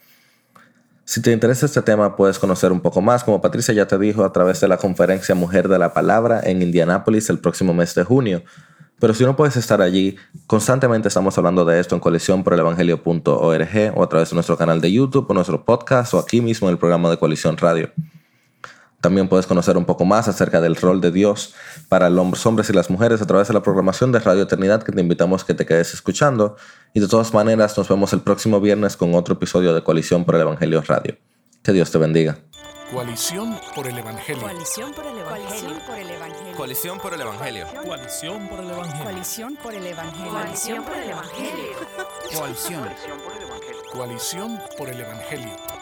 Si 1.07 1.23
te 1.23 1.31
interesa 1.31 1.67
este 1.67 1.83
tema, 1.83 2.17
puedes 2.17 2.37
conocer 2.41 2.73
un 2.73 2.81
poco 2.81 3.01
más, 3.01 3.23
como 3.23 3.41
Patricia 3.41 3.73
ya 3.73 3.87
te 3.87 3.97
dijo, 3.97 4.25
a 4.25 4.33
través 4.33 4.61
de 4.61 4.67
la 4.67 4.77
conferencia 4.77 5.37
Mujer 5.37 5.69
de 5.69 5.79
la 5.79 5.95
Palabra 5.95 6.41
en 6.43 6.63
Indianápolis 6.63 7.31
el 7.31 7.39
próximo 7.39 7.73
mes 7.73 7.95
de 7.95 8.03
junio. 8.03 8.43
Pero 8.99 9.15
si 9.15 9.23
no 9.23 9.37
puedes 9.37 9.57
estar 9.57 9.81
allí, 9.81 10.17
constantemente 10.49 11.07
estamos 11.07 11.39
hablando 11.39 11.65
de 11.65 11.79
esto 11.79 11.95
en 11.95 12.01
coaliciónporelevangelio.org 12.01 13.93
o 13.95 14.03
a 14.03 14.09
través 14.09 14.31
de 14.31 14.35
nuestro 14.35 14.57
canal 14.57 14.81
de 14.81 14.91
YouTube 14.91 15.27
o 15.29 15.35
nuestro 15.35 15.65
podcast 15.65 16.13
o 16.13 16.19
aquí 16.19 16.41
mismo 16.41 16.67
en 16.67 16.73
el 16.73 16.79
programa 16.79 17.09
de 17.09 17.19
Coalición 17.19 17.57
Radio. 17.57 17.93
También 19.07 19.29
puedes 19.29 19.47
conocer 19.47 19.77
un 19.77 19.85
poco 19.85 20.05
más 20.05 20.27
acerca 20.27 20.61
del 20.61 20.75
rol 20.75 21.01
de 21.01 21.13
Dios 21.13 21.55
para 21.89 22.11
los 22.11 22.45
hombres 22.45 22.69
y 22.71 22.73
las 22.73 22.91
mujeres 22.91 23.23
a 23.23 23.25
través 23.25 23.47
de 23.47 23.55
la 23.55 23.63
programación 23.63 24.11
de 24.11 24.19
Radio 24.19 24.43
Eternidad 24.43 24.83
que 24.83 24.91
te 24.91 25.01
invitamos 25.01 25.45
que 25.45 25.55
te 25.55 25.65
quedes 25.65 25.95
escuchando. 25.95 26.57
Y 26.93 26.99
de 26.99 27.07
todas 27.07 27.33
maneras, 27.33 27.79
nos 27.79 27.89
vemos 27.89 28.13
el 28.13 28.21
próximo 28.21 28.61
viernes 28.61 28.97
con 28.97 29.15
otro 29.15 29.35
episodio 29.35 29.75
de 29.75 29.85
Coalición 29.85 30.25
por 30.25 30.35
el 30.35 30.41
Evangelio 30.41 30.83
Radio. 30.83 31.17
Que 31.63 31.73
Dios 31.73 31.93
te 31.93 31.99
bendiga. 31.99 32.37
Coalición 32.93 33.57
por 33.77 33.87
el 33.87 33.97
Evangelio. 33.97 34.43
Coalición 34.43 34.93
por 34.93 35.07
el 35.07 35.19
Evangelio. 35.19 35.77
Coalición 36.57 36.99
por 36.99 37.13
el 37.15 37.21
Evangelio. 37.21 37.67
Coalición 37.85 38.49
por 38.49 38.61
el 38.61 38.67
Evangelio. 38.67 39.05
Coalición 39.05 39.57
por 39.57 39.73
el 39.73 39.87
Evangelio. 39.87 40.33
Coalición 40.33 40.83
por 40.83 40.97
el 40.97 41.11
Evangelio. 41.11 41.53
Coalición. 42.37 42.89
Coalición 43.93 44.59
por 44.77 44.89
el 44.89 45.01
Evangelio. 45.01 45.76